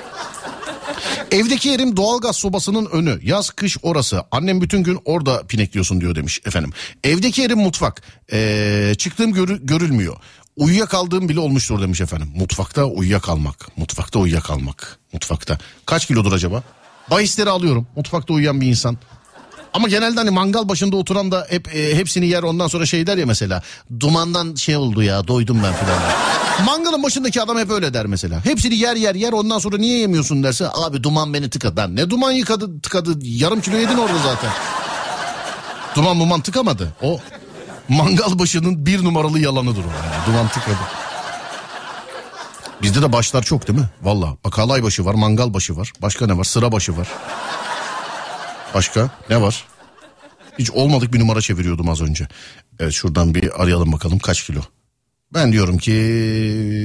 [1.30, 3.18] Evdeki yerim doğalgaz sobasının önü.
[3.22, 4.22] Yaz kış orası.
[4.30, 6.72] Annem bütün gün orada pinekliyorsun diyor demiş efendim.
[7.04, 8.02] Evdeki yerim mutfak.
[8.32, 10.16] Ee, çıktığım görü- görülmüyor.
[10.56, 12.32] Uyuyakaldığım bile olmuştur demiş efendim.
[12.36, 13.76] Mutfakta uyuyakalmak.
[13.76, 14.98] Mutfakta uyuyakalmak.
[15.12, 15.58] Mutfakta.
[15.86, 16.62] Kaç kilodur acaba?
[17.10, 17.86] Bahisleri alıyorum.
[17.96, 18.98] Mutfakta uyuyan bir insan.
[19.72, 23.16] Ama genelde hani mangal başında oturan da hep e, hepsini yer ondan sonra şey der
[23.16, 23.62] ya mesela.
[24.00, 25.98] Dumandan şey oldu ya doydum ben filan.
[26.66, 28.44] Mangalın başındaki adam hep öyle der mesela.
[28.44, 30.68] Hepsini yer yer yer ondan sonra niye yemiyorsun derse.
[30.74, 31.76] Abi duman beni tıkadı.
[31.76, 34.50] Lan ne duman yıkadı tıkadı yarım kilo yedin orada zaten.
[35.96, 36.92] Duman muman tıkamadı.
[37.02, 37.20] O
[37.88, 39.88] mangal başının bir numaralı yalanıdır o.
[39.88, 40.26] Yani.
[40.26, 40.78] Duman tıkadı.
[42.82, 43.88] Bizde de başlar çok değil mi?
[44.02, 44.36] Valla.
[44.44, 45.92] Bak halay başı var, mangal başı var.
[46.02, 46.44] Başka ne var?
[46.44, 47.08] Sıra başı var.
[48.74, 49.64] Başka ne var?
[50.58, 52.28] Hiç olmadık bir numara çeviriyordum az önce.
[52.80, 54.60] Evet şuradan bir arayalım bakalım kaç kilo.
[55.34, 55.92] Ben diyorum ki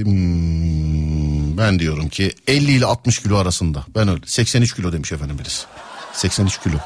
[0.06, 3.86] hmm, ben diyorum ki 50 ile 60 kilo arasında.
[3.96, 5.66] Ben öyle 83 kilo demiş efendim birisi.
[6.14, 6.78] 83 kilo.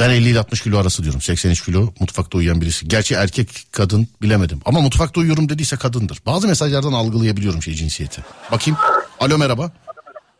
[0.00, 1.20] Ben 50 ile 60 kilo arası diyorum.
[1.20, 2.88] 83 kilo mutfakta uyuyan birisi.
[2.88, 4.60] Gerçi erkek kadın bilemedim.
[4.64, 6.18] Ama mutfakta uyuyorum dediyse kadındır.
[6.26, 8.22] Bazı mesajlardan algılayabiliyorum şey cinsiyeti.
[8.52, 8.78] Bakayım.
[9.20, 9.70] Alo merhaba.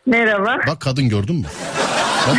[0.07, 0.57] Merhaba.
[0.67, 1.47] Bak kadın gördün mü?
[2.29, 2.37] Bak.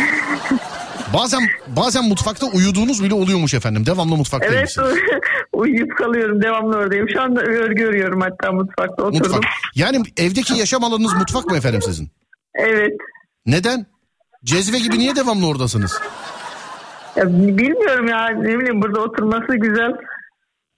[1.14, 3.86] Bazen bazen mutfakta uyuduğunuz bile oluyormuş efendim.
[3.86, 4.76] Devamlı mutfakta Evet
[5.52, 7.06] uyuyup kalıyorum devamlı oradayım.
[7.12, 9.18] Şu anda örgü örüyorum hatta mutfakta oturdum.
[9.18, 9.44] Mutfak.
[9.74, 12.10] Yani evdeki yaşam alanınız mutfak mı efendim sizin?
[12.54, 12.92] Evet.
[13.46, 13.86] Neden?
[14.44, 15.92] Cezve gibi niye devamlı oradasınız?
[17.18, 17.26] Ya,
[17.58, 19.92] bilmiyorum ya ne bileyim burada oturması güzel.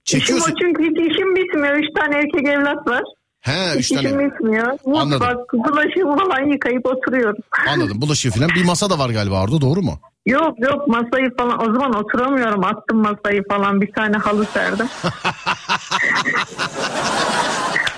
[0.04, 0.52] Çekiyorsun.
[0.54, 1.74] İşim o çünkü hiç işim bitmiyor.
[1.76, 3.02] Üç tane erkek evlat var.
[3.40, 4.18] He üç işim tane.
[4.18, 4.66] bitmiyor.
[4.86, 5.10] Anladım.
[5.10, 7.42] Mutfak, bulaşığı falan yıkayıp oturuyorum.
[7.68, 8.00] Anladım.
[8.00, 8.48] Bulaşığı falan.
[8.48, 9.98] Bir masa da var galiba orada doğru mu?
[10.26, 12.64] Yok yok masayı falan o zaman oturamıyorum.
[12.64, 14.86] Attım masayı falan bir tane halı serdim.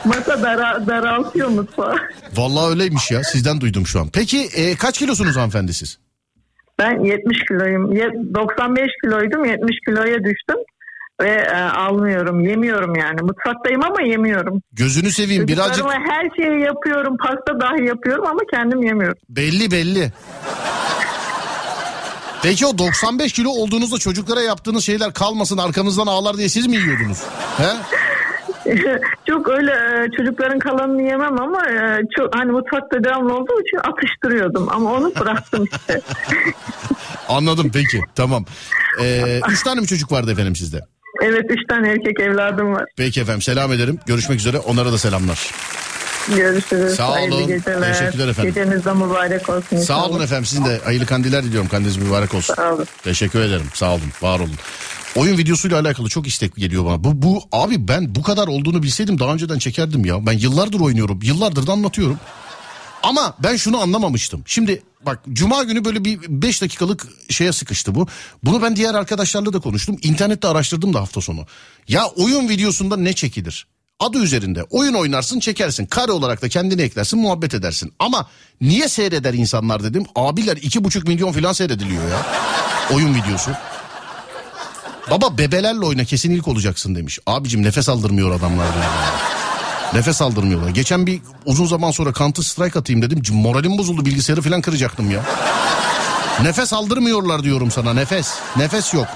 [0.04, 1.96] Masa dara, daraltıyor mutfağı.
[2.36, 3.24] Vallahi öyleymiş ya.
[3.24, 4.08] Sizden duydum şu an.
[4.12, 5.98] Peki e, kaç kilosunuz hanımefendi siz?
[6.78, 7.92] Ben 70 kiloyum.
[7.92, 10.56] Ye- 95 kiloydum 70 kiloya düştüm.
[11.22, 13.22] Ve e, almıyorum yemiyorum yani.
[13.22, 14.62] Mutfaktayım ama yemiyorum.
[14.72, 17.16] Gözünü seveyim birazcık her şeyi yapıyorum.
[17.16, 19.18] Pasta dahi yapıyorum ama kendim yemiyorum.
[19.28, 20.12] belli belli.
[22.42, 27.18] Peki o 95 kilo olduğunuzda çocuklara yaptığınız şeyler kalmasın arkamızdan ağlar diye siz mi yiyordunuz?
[27.56, 27.72] He?
[29.28, 34.68] çok öyle e, çocukların kalanını yemem ama e, çok hani mutfakta devamlı olduğu için atıştırıyordum
[34.68, 36.00] ama onu bıraktım işte.
[37.28, 38.44] Anladım peki tamam.
[39.00, 40.80] Ee, üç tane mi çocuk vardı efendim sizde?
[41.22, 42.84] evet üç tane erkek evladım var.
[42.96, 43.98] Peki efendim selam ederim.
[44.06, 44.58] Görüşmek üzere.
[44.58, 45.50] Onlara da selamlar.
[46.36, 46.94] Görüşürüz.
[46.94, 47.46] Sağ Hayırlı olun.
[47.46, 47.92] geceler.
[47.98, 48.54] Teşekkürler efendim.
[48.54, 49.76] Geceniz de mübarek olsun.
[49.76, 50.44] Sağ olun efendim.
[50.44, 51.68] Sizin de hayırlı kandiller diliyorum.
[51.68, 52.54] Kandiliniz mübarek olsun.
[52.54, 52.86] Sağ olun.
[53.04, 53.66] Teşekkür ederim.
[53.74, 54.02] Sağ olun.
[54.22, 54.54] Var olun.
[55.16, 57.04] Oyun videosuyla alakalı çok istek geliyor bana.
[57.04, 60.26] Bu, bu abi ben bu kadar olduğunu bilseydim daha önceden çekerdim ya.
[60.26, 61.20] Ben yıllardır oynuyorum.
[61.22, 62.18] Yıllardır da anlatıyorum.
[63.02, 64.42] Ama ben şunu anlamamıştım.
[64.46, 68.06] Şimdi bak cuma günü böyle bir 5 dakikalık şeye sıkıştı bu.
[68.44, 69.96] Bunu ben diğer arkadaşlarla da konuştum.
[70.02, 71.46] İnternette araştırdım da hafta sonu.
[71.88, 73.66] Ya oyun videosunda ne çekilir?
[74.00, 75.86] Adı üzerinde oyun oynarsın çekersin.
[75.86, 77.92] Kare olarak da kendini eklersin muhabbet edersin.
[77.98, 78.28] Ama
[78.60, 80.04] niye seyreder insanlar dedim.
[80.14, 82.26] Abiler iki buçuk milyon falan seyrediliyor ya.
[82.92, 83.50] Oyun videosu.
[85.10, 87.18] Baba bebelerle oyna kesin ilk olacaksın demiş.
[87.26, 88.66] Abicim nefes aldırmıyor adamlar.
[89.94, 90.68] Nefes aldırmıyorlar.
[90.70, 93.22] Geçen bir uzun zaman sonra Counter Strike atayım dedim.
[93.32, 95.20] Moralim bozuldu bilgisayarı falan kıracaktım ya.
[96.42, 98.28] nefes aldırmıyorlar diyorum sana nefes.
[98.56, 99.06] Nefes yok.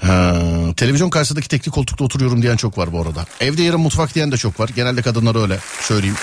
[0.00, 0.34] Ha,
[0.76, 3.26] televizyon karşısındaki tekli koltukta oturuyorum diyen çok var bu arada.
[3.40, 4.70] Evde yerim mutfak diyen de çok var.
[4.76, 6.16] Genelde kadınlar öyle söyleyeyim.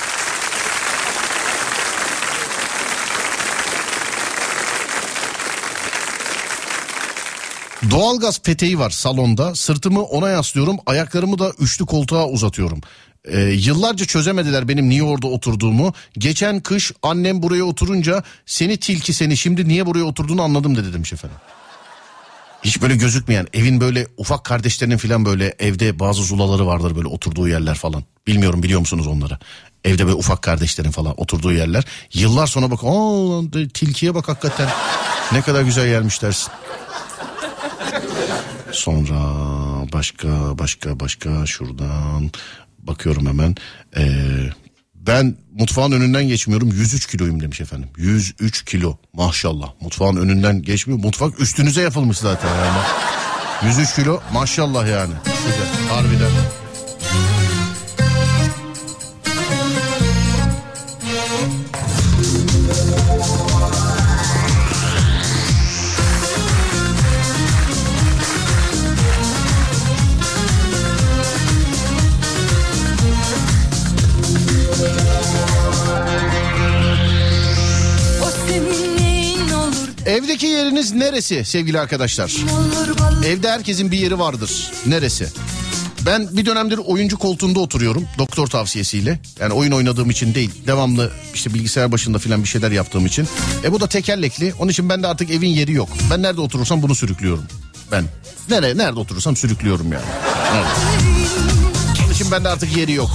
[7.99, 9.55] Doğalgaz peteği var salonda.
[9.55, 10.77] Sırtımı ona yaslıyorum.
[10.85, 12.81] Ayaklarımı da üçlü koltuğa uzatıyorum.
[13.25, 15.93] Ee, yıllarca çözemediler benim niye orada oturduğumu.
[16.17, 21.13] Geçen kış annem buraya oturunca seni tilki seni şimdi niye buraya oturduğunu anladım dedi demiş
[21.13, 21.37] efendim.
[22.63, 27.47] Hiç böyle gözükmeyen evin böyle ufak kardeşlerinin falan böyle evde bazı zulaları vardır böyle oturduğu
[27.47, 28.03] yerler falan.
[28.27, 29.37] Bilmiyorum biliyor musunuz onları?
[29.83, 31.85] Evde böyle ufak kardeşlerin falan oturduğu yerler.
[32.13, 34.69] Yıllar sonra bak aa tilkiye bak hakikaten
[35.31, 36.51] ne kadar güzel yermiş dersin.
[38.71, 39.19] Sonra
[39.93, 42.31] başka başka başka şuradan
[42.79, 43.55] bakıyorum hemen.
[43.97, 44.03] Ee,
[44.95, 47.89] ben mutfağın önünden geçmiyorum 103 kiloyum demiş efendim.
[47.97, 50.99] 103 kilo maşallah mutfağın önünden geçmiyor.
[50.99, 52.77] Mutfak üstünüze yapılmış zaten yani.
[53.63, 55.13] 103 kilo maşallah yani.
[55.25, 56.31] Güzel harbiden.
[80.29, 82.35] Evdeki yeriniz neresi sevgili arkadaşlar?
[83.25, 84.71] Evde herkesin bir yeri vardır.
[84.85, 85.27] Neresi?
[86.05, 89.19] Ben bir dönemdir oyuncu koltuğunda oturuyorum doktor tavsiyesiyle.
[89.39, 90.51] Yani oyun oynadığım için değil.
[90.67, 93.27] Devamlı işte bilgisayar başında filan bir şeyler yaptığım için.
[93.63, 94.53] E bu da tekerlekli.
[94.59, 95.89] Onun için bende artık evin yeri yok.
[96.11, 97.43] Ben nerede oturursam bunu sürüklüyorum.
[97.91, 98.05] Ben
[98.49, 100.05] nereye nerede oturursam sürüklüyorum yani.
[100.53, 100.67] Nerede?
[102.05, 103.09] Onun için bende artık yeri yok.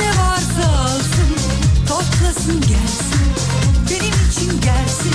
[0.00, 1.32] Ne varsa alsın
[1.88, 3.21] Toplasın gelsin
[4.32, 5.14] için gelsin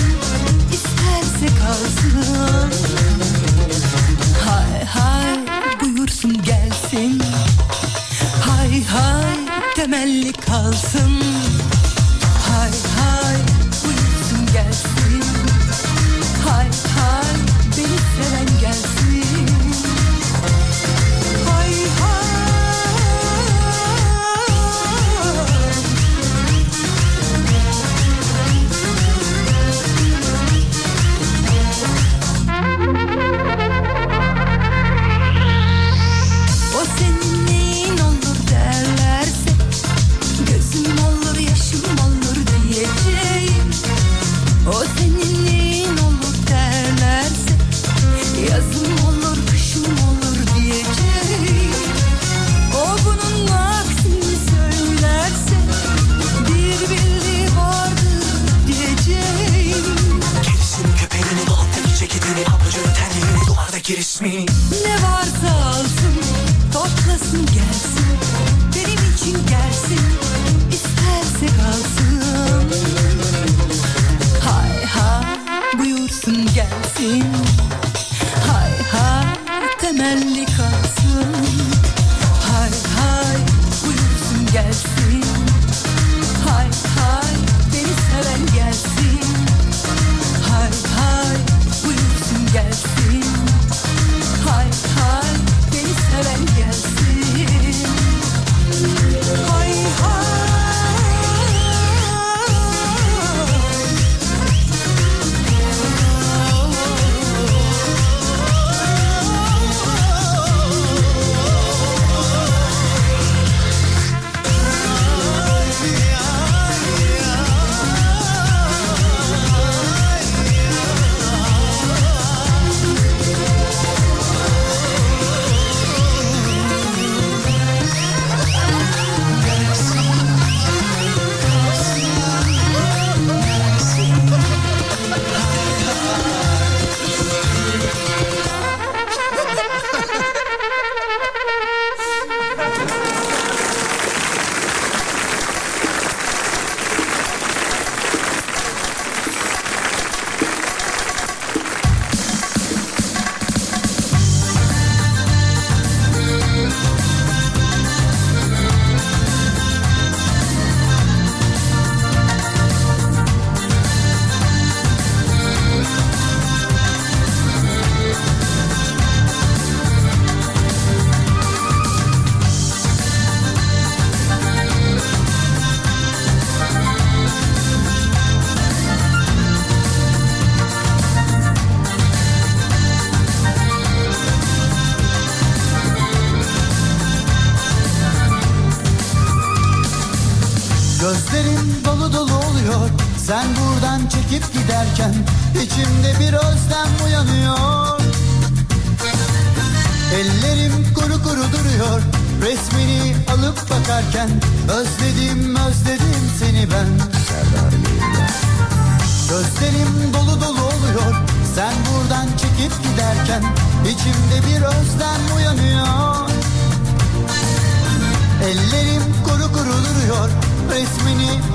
[0.74, 2.72] isterse kalsın.
[4.46, 5.40] Hay hay
[5.82, 7.22] buyursun gelsin.
[8.42, 9.36] Hay hay
[9.76, 11.22] temelli kalsın.
[12.50, 13.38] Hay hay
[13.84, 15.07] buyursun gelsin.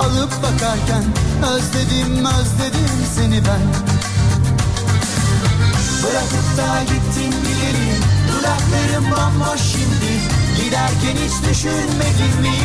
[0.04, 1.04] alıp bakarken
[1.54, 3.62] Özledim özledim seni ben.
[6.02, 10.12] Bırakıp da gittin bilelim Dudaklarım bomboş şimdi.
[10.56, 12.56] Giderken hiç düşünmedin mi?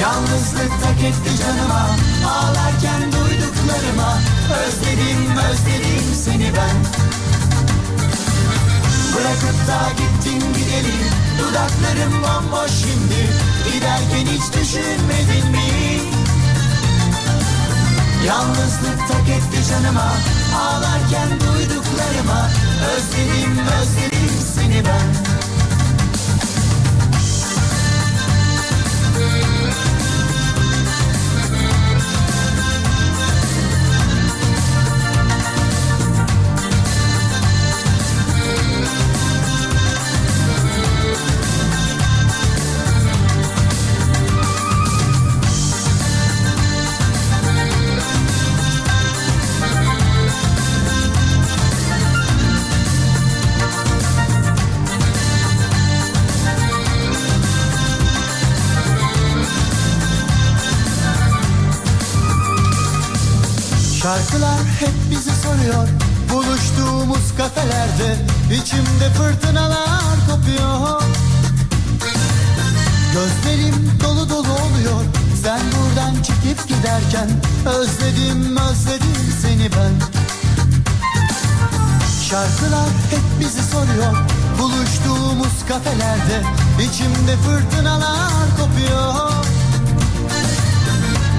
[0.00, 1.90] Yalnızlık tak etti canıma
[2.28, 4.18] Ağlarken duyduklarıma.
[4.66, 6.76] Özledim özledim seni ben.
[9.14, 11.03] Bırakıp da gittin gidelim
[11.54, 13.30] Dudaklarım bomboş şimdi.
[13.72, 16.00] Giderken hiç düşünmedin mi?
[18.26, 20.12] Yalnızlık tak etti canıma.
[20.58, 22.50] Ağlarken duyduklarıma.
[22.96, 25.33] Özledim özledim seni ben.
[64.14, 65.88] Şarkılar hep bizi soruyor.
[66.32, 68.16] Buluştuğumuz kafelerde
[68.54, 71.02] içimde fırtınalar kopuyor.
[73.12, 75.00] Gözlerim dolu dolu oluyor.
[75.42, 77.28] Sen buradan çekip giderken
[77.66, 79.92] Özledim özledim seni ben.
[82.30, 84.16] Şarkılar hep bizi soruyor.
[84.58, 86.42] Buluştuğumuz kafelerde
[86.80, 89.30] içimde fırtınalar kopuyor.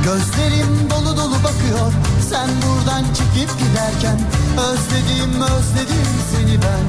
[0.03, 1.91] Gözlerim dolu dolu bakıyor.
[2.29, 4.19] Sen buradan çekip giderken
[4.57, 6.85] Özledim özledim seni ben.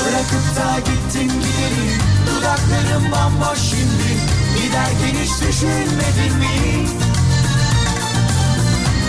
[0.00, 4.10] Bırakıp da gittin geri Dudaklarım bomboş şimdi.
[4.56, 6.88] Giderken hiç düşünmedin mi?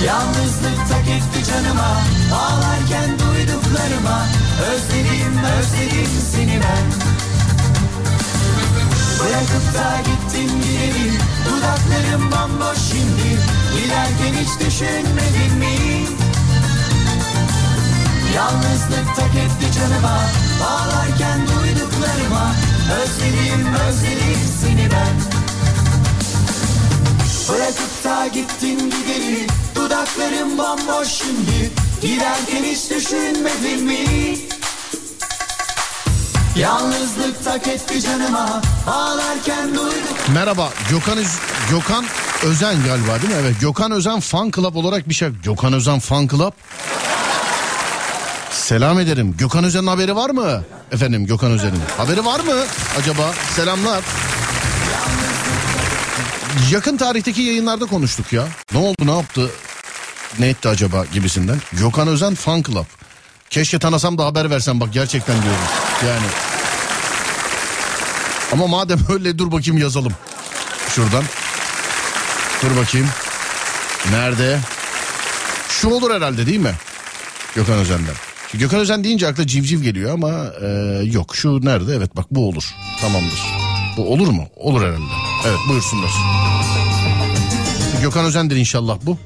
[0.05, 2.01] Yalnızlık tak etti canıma
[2.35, 4.27] Ağlarken duyduklarıma.
[4.71, 6.87] Özledim özledim seni ben.
[9.19, 11.11] Bırakıp da gittin geri
[11.45, 13.37] Dudaklarım bomboş şimdi
[13.87, 15.75] Giderken hiç düşünmedin mi?
[18.35, 20.19] Yalnızlık tak etti canıma
[20.67, 22.55] Ağlarken duyduklarıma
[23.01, 25.15] Özledim özledim seni ben
[27.49, 34.37] Bırakıp da gittin gideri Dudaklarım bomboş şimdi Giderken hiç düşünmedin mi?
[36.59, 41.39] Yalnızlık tak etti canıma Ağlarken duyduk Merhaba Gökhan, Öz-
[41.69, 42.05] Gökhan
[42.43, 43.39] Özen galiba değil mi?
[43.41, 45.29] Evet Gökhan Özen Fan Club olarak bir şey.
[45.43, 46.51] Gökhan Özen Fan Club.
[48.51, 49.35] Selam ederim.
[49.37, 50.63] Gökhan Özen'in haberi var mı?
[50.91, 51.81] Efendim Gökhan Özen'in.
[51.97, 52.53] Haberi var mı
[52.99, 53.33] acaba?
[53.55, 54.03] Selamlar.
[56.71, 58.43] Yakın tarihteki yayınlarda konuştuk ya.
[58.73, 59.49] Ne oldu ne yaptı?
[60.39, 61.61] Ne etti acaba gibisinden.
[61.73, 62.85] Gökhan Özen Fan Club.
[63.49, 65.61] Keşke tanısam da haber versem bak gerçekten diyorum.
[66.07, 66.25] Yani.
[68.51, 70.13] Ama madem öyle dur bakayım yazalım.
[70.95, 71.23] Şuradan.
[72.63, 73.07] Dur bakayım.
[74.11, 74.59] Nerede?
[75.69, 76.73] Şu olur herhalde değil mi?
[77.55, 78.13] Gökhan Özen'den.
[78.51, 80.67] Şimdi Gökhan Özen deyince akla civciv geliyor ama e,
[81.03, 81.35] yok.
[81.35, 81.95] Şu nerede?
[81.95, 82.63] Evet bak bu olur.
[83.01, 83.39] Tamamdır.
[83.97, 84.47] Bu olur mu?
[84.55, 85.03] Olur herhalde.
[85.47, 86.09] Evet buyursunlar.
[88.01, 89.17] Gökhan Özen'dir inşallah bu.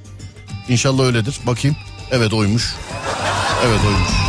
[0.69, 1.35] İnşallah öyledir.
[1.47, 1.77] Bakayım.
[2.11, 2.75] Evet oymuş.
[3.65, 4.20] Evet oymuş.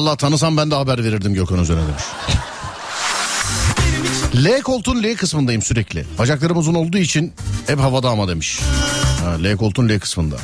[0.00, 2.02] Vallahi tanısam ben de haber verirdim Gökhan Özen'e demiş.
[4.34, 6.04] L koltuğun L kısmındayım sürekli.
[6.18, 7.32] Bacaklarım uzun olduğu için
[7.66, 8.60] hep havada ama demiş.
[9.24, 10.36] Ha, L koltuğun L kısmında.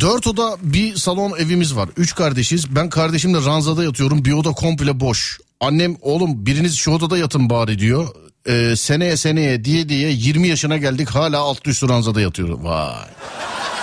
[0.00, 1.88] Dört oda bir salon evimiz var.
[1.96, 2.76] Üç kardeşiz.
[2.76, 4.24] Ben kardeşimle ranzada yatıyorum.
[4.24, 5.38] Bir oda komple boş.
[5.60, 8.08] Annem oğlum biriniz şu odada yatın bari diyor.
[8.46, 12.48] Ee, seneye seneye diye diye 20 yaşına geldik hala alt üstü ranzada yatıyor.
[12.62, 13.06] Vay.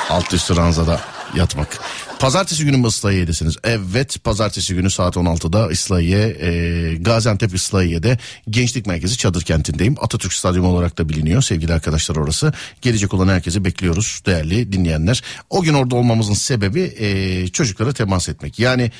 [0.09, 1.01] Alt üstü ranzada
[1.35, 1.79] yatmak.
[2.19, 3.55] Pazartesi günü mü Islahiye'desiniz?
[3.63, 8.17] Evet pazartesi günü saat 16'da Islahiye, e, Gaziantep Islahiye'de
[8.49, 9.95] Gençlik Merkezi Çadır Kenti'ndeyim.
[10.01, 12.53] Atatürk Stadyumu olarak da biliniyor sevgili arkadaşlar orası.
[12.81, 15.23] Gelecek olan herkesi bekliyoruz değerli dinleyenler.
[15.49, 18.59] O gün orada olmamızın sebebi e, çocuklara temas etmek.
[18.59, 18.91] Yani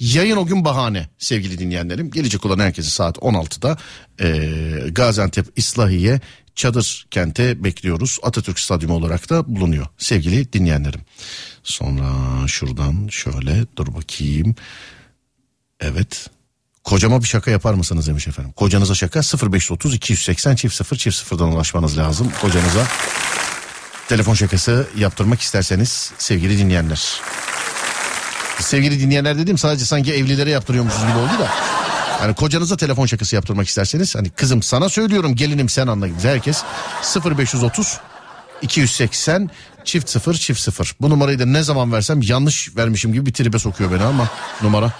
[0.00, 2.10] Yayın o gün bahane sevgili dinleyenlerim.
[2.10, 3.78] Gelecek olan herkesi saat 16'da
[4.20, 6.20] e, Gaziantep İslahiye
[6.54, 8.18] Çadır Kent'e bekliyoruz.
[8.22, 11.00] Atatürk Stadyumu olarak da bulunuyor sevgili dinleyenlerim.
[11.70, 12.12] Sonra
[12.48, 14.54] şuradan şöyle dur bakayım.
[15.80, 16.30] Evet.
[16.84, 18.52] Kocama bir şaka yapar mısınız demiş efendim.
[18.52, 22.32] Kocanıza şaka 0530 280 çift 0 çift 0'dan ulaşmanız lazım.
[22.40, 22.86] Kocanıza
[24.08, 27.20] telefon şakası yaptırmak isterseniz sevgili dinleyenler.
[28.60, 31.50] Sevgili dinleyenler dedim sadece sanki evlilere yaptırıyormuşuz gibi oldu da.
[32.22, 36.62] Yani kocanıza telefon şakası yaptırmak isterseniz hani kızım sana söylüyorum gelinim sen anla herkes
[37.24, 37.98] 0530
[38.62, 39.50] 280
[39.84, 40.94] çift 0 çift 0.
[41.00, 44.28] Bu numarayı da ne zaman versem yanlış vermişim gibi bir tribe sokuyor beni ama
[44.62, 44.92] numara.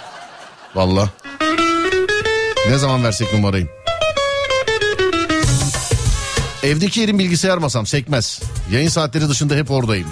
[0.75, 1.09] Valla.
[2.69, 3.67] Ne zaman versek numarayı?
[6.63, 8.41] Evdeki yerim bilgisayar masam sekmez.
[8.71, 10.07] Yayın saatleri dışında hep oradayım.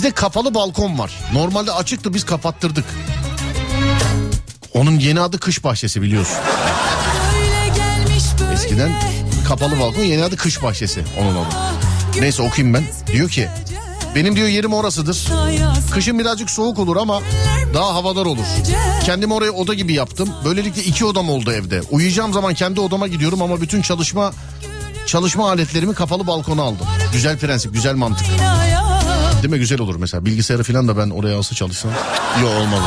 [0.00, 1.12] Bizde kapalı balkon var.
[1.32, 2.84] Normalde açıktı biz kapattırdık.
[4.74, 6.36] Onun yeni adı kış bahçesi biliyorsun.
[8.52, 8.92] Eskiden
[9.48, 11.54] kapalı balkon yeni adı kış bahçesi onun adı.
[12.20, 12.84] Neyse okuyayım ben.
[13.12, 13.48] Diyor ki
[14.14, 15.28] benim diyor yerim orasıdır.
[15.90, 17.20] Kışın birazcık soğuk olur ama
[17.74, 18.46] daha havadar olur.
[19.04, 20.28] Kendimi oraya oda gibi yaptım.
[20.44, 21.82] Böylelikle iki odam oldu evde.
[21.90, 24.32] Uyuyacağım zaman kendi odama gidiyorum ama bütün çalışma
[25.06, 26.86] çalışma aletlerimi kapalı balkona aldım.
[27.12, 28.26] Güzel prensip, güzel mantık.
[29.42, 31.90] Değil mi güzel olur mesela bilgisayarı falan da ben oraya alsa çalışsam.
[32.42, 32.80] Yok olmaz.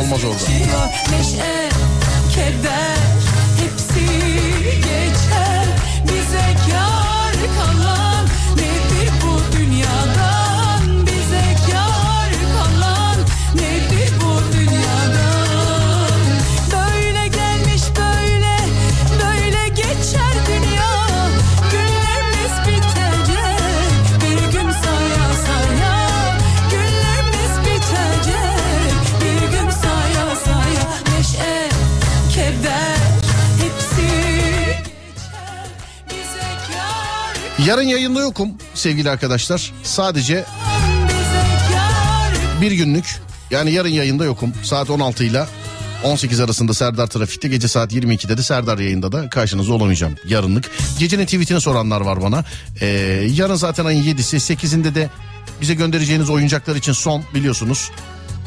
[0.00, 1.67] Olmaz orada.
[37.68, 39.72] Yarın yayında yokum sevgili arkadaşlar.
[39.82, 40.44] Sadece
[42.60, 43.20] bir günlük
[43.50, 44.52] yani yarın yayında yokum.
[44.62, 45.44] Saat 16 ile
[46.04, 50.70] 18 arasında Serdar Trafik'te gece saat 22'de de Serdar yayında da karşınızda olamayacağım yarınlık.
[50.98, 52.44] Gecenin tweetini soranlar var bana.
[52.80, 52.86] Ee,
[53.34, 55.10] yarın zaten ayın 7'si 8'inde de
[55.60, 57.90] bize göndereceğiniz oyuncaklar için son biliyorsunuz.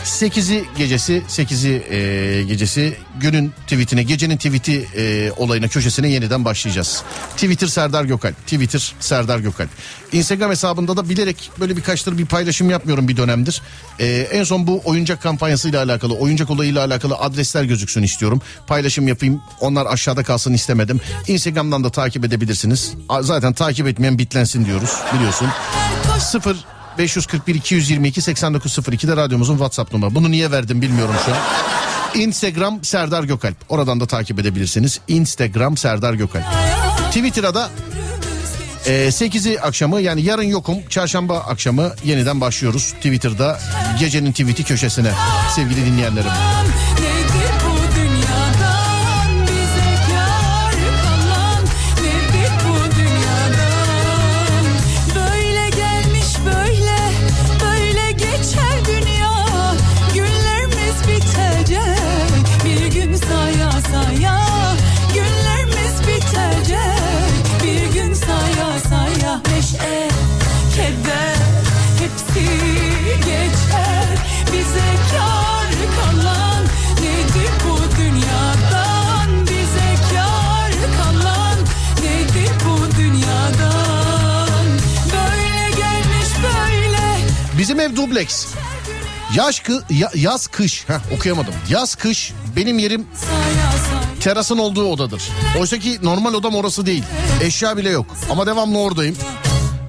[0.03, 7.03] 8'i gecesi 8'i e, gecesi günün tweetine gecenin tweeti e, olayına köşesine yeniden başlayacağız.
[7.36, 8.38] Twitter Serdar Gökalp.
[8.38, 9.69] Twitter Serdar Gökalp.
[10.11, 13.61] Instagram hesabında da bilerek böyle birkaçtır bir paylaşım yapmıyorum bir dönemdir.
[13.99, 18.41] E, en son bu oyuncak kampanyasıyla alakalı oyuncak olayıyla alakalı adresler gözüksün istiyorum.
[18.68, 21.02] Paylaşım yapayım onlar aşağıda kalsın istemedim.
[21.28, 22.94] Instagram'dan da takip edebilirsiniz.
[23.22, 25.48] Zaten takip etmeyen bitlensin diyoruz biliyorsun.
[26.19, 26.57] 0
[26.98, 30.16] 541 222 8902 de radyomuzun WhatsApp numarası.
[30.16, 31.38] Bunu niye verdim bilmiyorum şu an.
[32.16, 33.56] Instagram Serdar Gökalp.
[33.70, 35.00] Oradan da takip edebilirsiniz.
[35.08, 36.44] Instagram Serdar Gökalp.
[37.12, 37.70] Twitter'a da
[38.86, 40.76] e, 8'i akşamı yani yarın yokum.
[40.90, 42.92] Çarşamba akşamı yeniden başlıyoruz.
[42.92, 43.60] Twitter'da
[44.00, 45.12] gecenin tweet'i köşesine
[45.56, 46.32] sevgili dinleyenlerim.
[87.92, 88.46] Ev dubleks.
[89.36, 90.84] Yaş kı, ya- yaz kış.
[90.88, 91.54] Heh, okuyamadım.
[91.70, 93.06] Yaz kış benim yerim
[94.20, 95.22] terasın olduğu odadır.
[95.60, 97.04] Oysa ki normal odam orası değil.
[97.42, 98.06] Eşya bile yok.
[98.30, 99.16] Ama devamlı oradayım.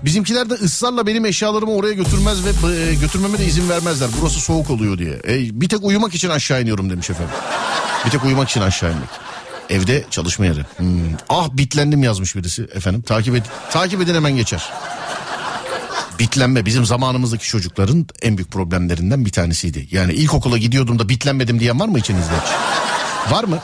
[0.05, 2.51] Bizimkiler de ısrarla benim eşyalarımı oraya götürmez ve
[2.91, 4.09] e, götürmeme de izin vermezler.
[4.21, 5.13] Burası soğuk oluyor diye.
[5.29, 7.35] E, bir tek uyumak için aşağı iniyorum demiş efendim.
[8.07, 9.09] Bir tek uyumak için aşağı inmek.
[9.71, 10.65] Evde çalışma yeri.
[10.77, 11.01] Hmm.
[11.29, 13.03] Ah bitlendim yazmış birisi efendim.
[13.03, 14.63] Takip, ed takip edin hemen geçer.
[16.23, 19.89] Bitlenme bizim zamanımızdaki çocukların en büyük problemlerinden bir tanesiydi.
[19.91, 22.35] Yani ilkokula gidiyordum da bitlenmedim diyen var mı içinizde?
[23.31, 23.59] Var mı?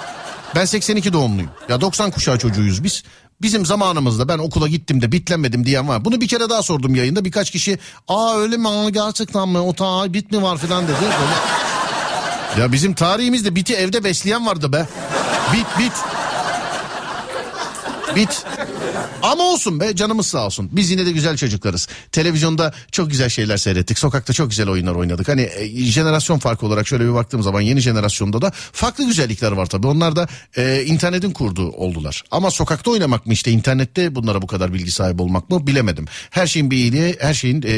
[0.55, 1.51] Ben 82 doğumluyum.
[1.69, 3.03] Ya 90 kuşağı çocuğuyuz biz.
[3.43, 6.05] Bizim zamanımızda ben okula gittim de bitlenmedim diyen var.
[6.05, 7.25] Bunu bir kere daha sordum yayında.
[7.25, 7.79] Birkaç kişi
[8.09, 11.05] aa öyle mi aa, gerçekten mi o ta bit mi var falan dedi.
[12.61, 14.87] Ya bizim tarihimizde biti evde besleyen vardı be.
[15.53, 15.93] Bit bit.
[18.19, 18.45] Bit.
[19.23, 20.69] Ama olsun be canımız sağ olsun.
[20.73, 21.89] Biz yine de güzel çocuklarız.
[22.13, 23.99] Televizyonda çok güzel şeyler seyrettik.
[23.99, 25.29] Sokakta çok güzel oyunlar oynadık.
[25.29, 29.67] Hani e, jenerasyon farkı olarak şöyle bir baktığım zaman yeni jenerasyonda da farklı güzellikler var
[29.67, 29.87] tabii.
[29.87, 32.25] Onlar da e, internetin kurduğu oldular.
[32.31, 36.07] Ama sokakta oynamak mı işte internette bunlara bu kadar bilgi sahibi olmak mı bilemedim.
[36.31, 37.69] Her şeyin bir iyiliği her şeyin e,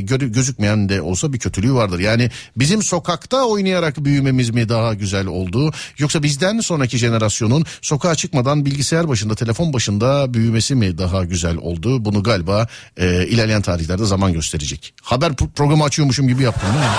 [0.00, 1.98] gö- gözükmeyen de olsa bir kötülüğü vardır.
[1.98, 5.72] Yani bizim sokakta oynayarak büyümemiz mi daha güzel oldu?
[5.98, 9.89] Yoksa bizden sonraki jenerasyonun sokağa çıkmadan bilgisayar başında telefon başında
[10.34, 12.04] büyümesi mi daha güzel oldu?
[12.04, 14.94] Bunu galiba e, ilerleyen tarihlerde zaman gösterecek.
[15.02, 16.90] Haber pro- programı açıyormuşum gibi yaptım değil mi?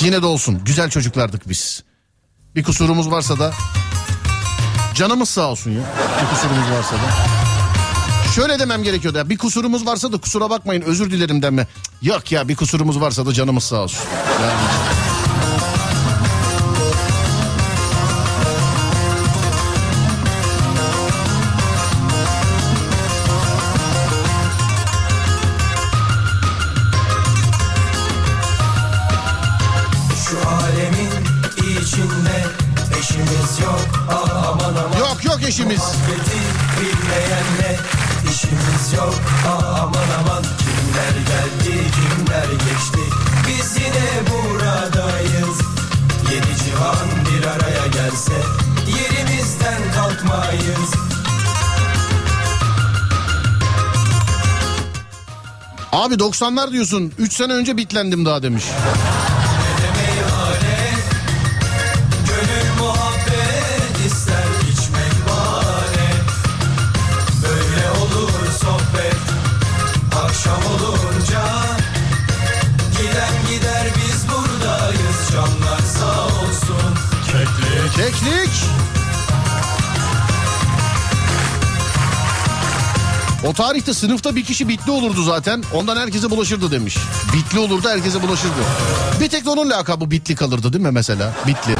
[0.00, 1.82] Yine de olsun güzel çocuklardık biz.
[2.54, 3.52] Bir kusurumuz varsa da
[4.94, 5.80] canımız sağ olsun ya.
[6.22, 7.36] Bir kusurumuz varsa da.
[8.34, 11.66] Şöyle demem gerekiyordu ya bir kusurumuz varsa da kusura bakmayın özür dilerim deme.
[12.02, 14.04] Yok ya bir kusurumuz varsa da canımız sağ olsun.
[14.42, 15.05] Yani...
[35.46, 35.82] eşimiz.
[38.30, 39.14] İşimiz yok
[39.46, 43.00] aman aman Kimler geldi kimler geçti
[43.48, 45.58] Biz yine buradayız
[46.32, 48.32] Yedi cihan bir araya gelse
[48.86, 50.90] Yerimizden kalkmayız
[55.92, 58.64] Abi 90'lar diyorsun 3 sene önce bitlendim daha demiş.
[83.44, 85.62] O tarihte sınıfta bir kişi bitli olurdu zaten.
[85.74, 86.96] Ondan herkese bulaşırdı demiş.
[87.34, 88.60] Bitli olurdu herkese bulaşırdı.
[89.20, 91.32] Bir tek onun lakabı bitli kalırdı değil mi mesela?
[91.46, 91.76] Bitli.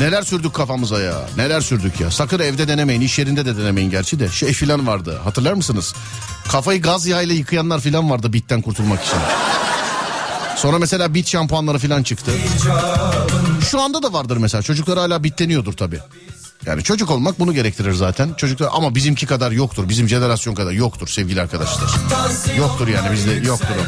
[0.00, 1.14] Neler sürdük kafamıza ya.
[1.36, 2.10] Neler sürdük ya.
[2.10, 3.00] Sakın evde denemeyin.
[3.00, 4.28] iş yerinde de denemeyin gerçi de.
[4.28, 5.20] Şey filan vardı.
[5.24, 5.94] Hatırlar mısınız?
[6.48, 9.18] Kafayı gaz yağıyla yıkayanlar filan vardı bitten kurtulmak için.
[10.56, 12.32] Sonra mesela bit şampuanları filan çıktı.
[13.70, 14.62] Şu anda da vardır mesela.
[14.62, 16.00] Çocuklar hala bitleniyordur tabii.
[16.66, 18.34] Yani çocuk olmak bunu gerektirir zaten.
[18.34, 19.88] Çocuklar ama bizimki kadar yoktur.
[19.88, 21.90] Bizim jenerasyon kadar yoktur sevgili arkadaşlar.
[22.58, 23.84] Yoktur yani bizde yoktur o.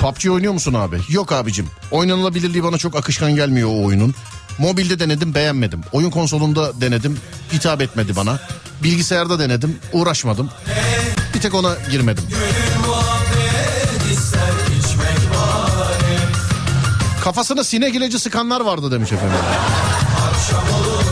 [0.00, 0.96] PUBG oynuyor musun abi?
[1.08, 1.66] Yok abicim.
[1.90, 4.14] Oynanılabilirliği bana çok akışkan gelmiyor o oyunun.
[4.58, 5.80] Mobilde denedim beğenmedim.
[5.92, 7.18] Oyun konsolunda denedim
[7.52, 8.38] hitap etmedi bana.
[8.82, 10.50] Bilgisayarda denedim uğraşmadım.
[11.34, 12.24] Bir tek ona girmedim.
[12.28, 12.69] muhabbet
[17.30, 19.36] Kafasına sinek ilacı sıkanlar vardı demiş efendim.
[20.30, 21.09] Akşam olunca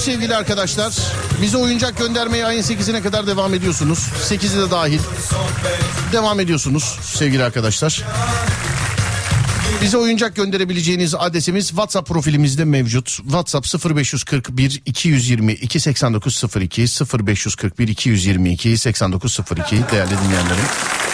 [0.00, 0.94] Sevgili arkadaşlar.
[1.42, 3.98] Bize oyuncak göndermeye ayın 8'ine kadar devam ediyorsunuz.
[3.98, 4.98] 8'i de dahil.
[6.12, 8.04] Devam ediyorsunuz sevgili arkadaşlar.
[9.82, 13.08] Bize oyuncak gönderebileceğiniz adresimiz WhatsApp profilimizde mevcut.
[13.08, 20.64] WhatsApp 0541 222 8902 0541 222 8902 değerli dinleyenlerim.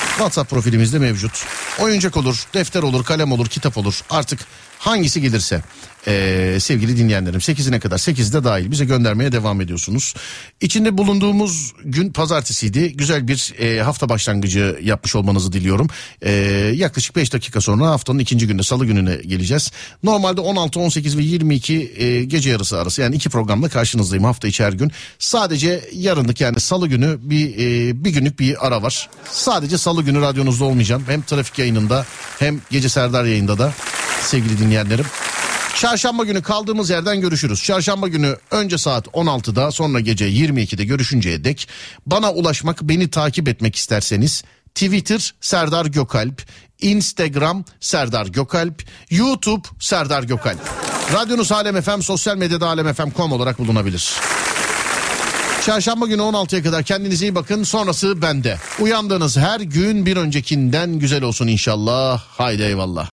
[0.08, 1.44] WhatsApp profilimizde mevcut.
[1.78, 4.00] Oyuncak olur, defter olur, kalem olur, kitap olur.
[4.10, 4.40] Artık
[4.78, 5.62] hangisi gelirse
[6.08, 10.14] ee, sevgili dinleyenlerim 8'ine kadar 8'de dahil bize göndermeye devam ediyorsunuz.
[10.60, 12.92] İçinde bulunduğumuz gün pazartesiydi.
[12.92, 15.88] Güzel bir e, hafta başlangıcı yapmış olmanızı diliyorum.
[16.22, 16.32] E,
[16.74, 19.72] yaklaşık 5 dakika sonra haftanın ikinci günde salı gününe geleceğiz.
[20.02, 24.64] Normalde 16, 18 ve 22 e, gece yarısı arası yani iki programla karşınızdayım hafta içi
[24.64, 24.92] her gün.
[25.18, 29.08] Sadece yarınlık yani salı günü bir e, bir günlük bir ara var.
[29.30, 31.04] Sadece salı günü radyonuzda olmayacağım.
[31.06, 32.06] Hem trafik yayınında
[32.38, 33.72] hem gece Serdar yayında da
[34.22, 35.06] sevgili dinleyenlerim.
[35.80, 37.62] Çarşamba günü kaldığımız yerden görüşürüz.
[37.62, 41.68] Çarşamba günü önce saat 16'da sonra gece 22'de görüşünceye dek
[42.06, 44.44] bana ulaşmak, beni takip etmek isterseniz
[44.74, 46.42] Twitter Serdar Gökalp,
[46.80, 50.58] Instagram Serdar Gökalp, YouTube Serdar Gökalp.
[51.12, 54.12] Radyonuz Alem FM, sosyal medyada alemfm.com olarak bulunabilir.
[55.66, 57.62] Çarşamba günü 16'ya kadar kendinize iyi bakın.
[57.62, 58.58] Sonrası bende.
[58.80, 62.22] Uyandığınız her gün bir öncekinden güzel olsun inşallah.
[62.28, 63.04] Haydi eyvallah.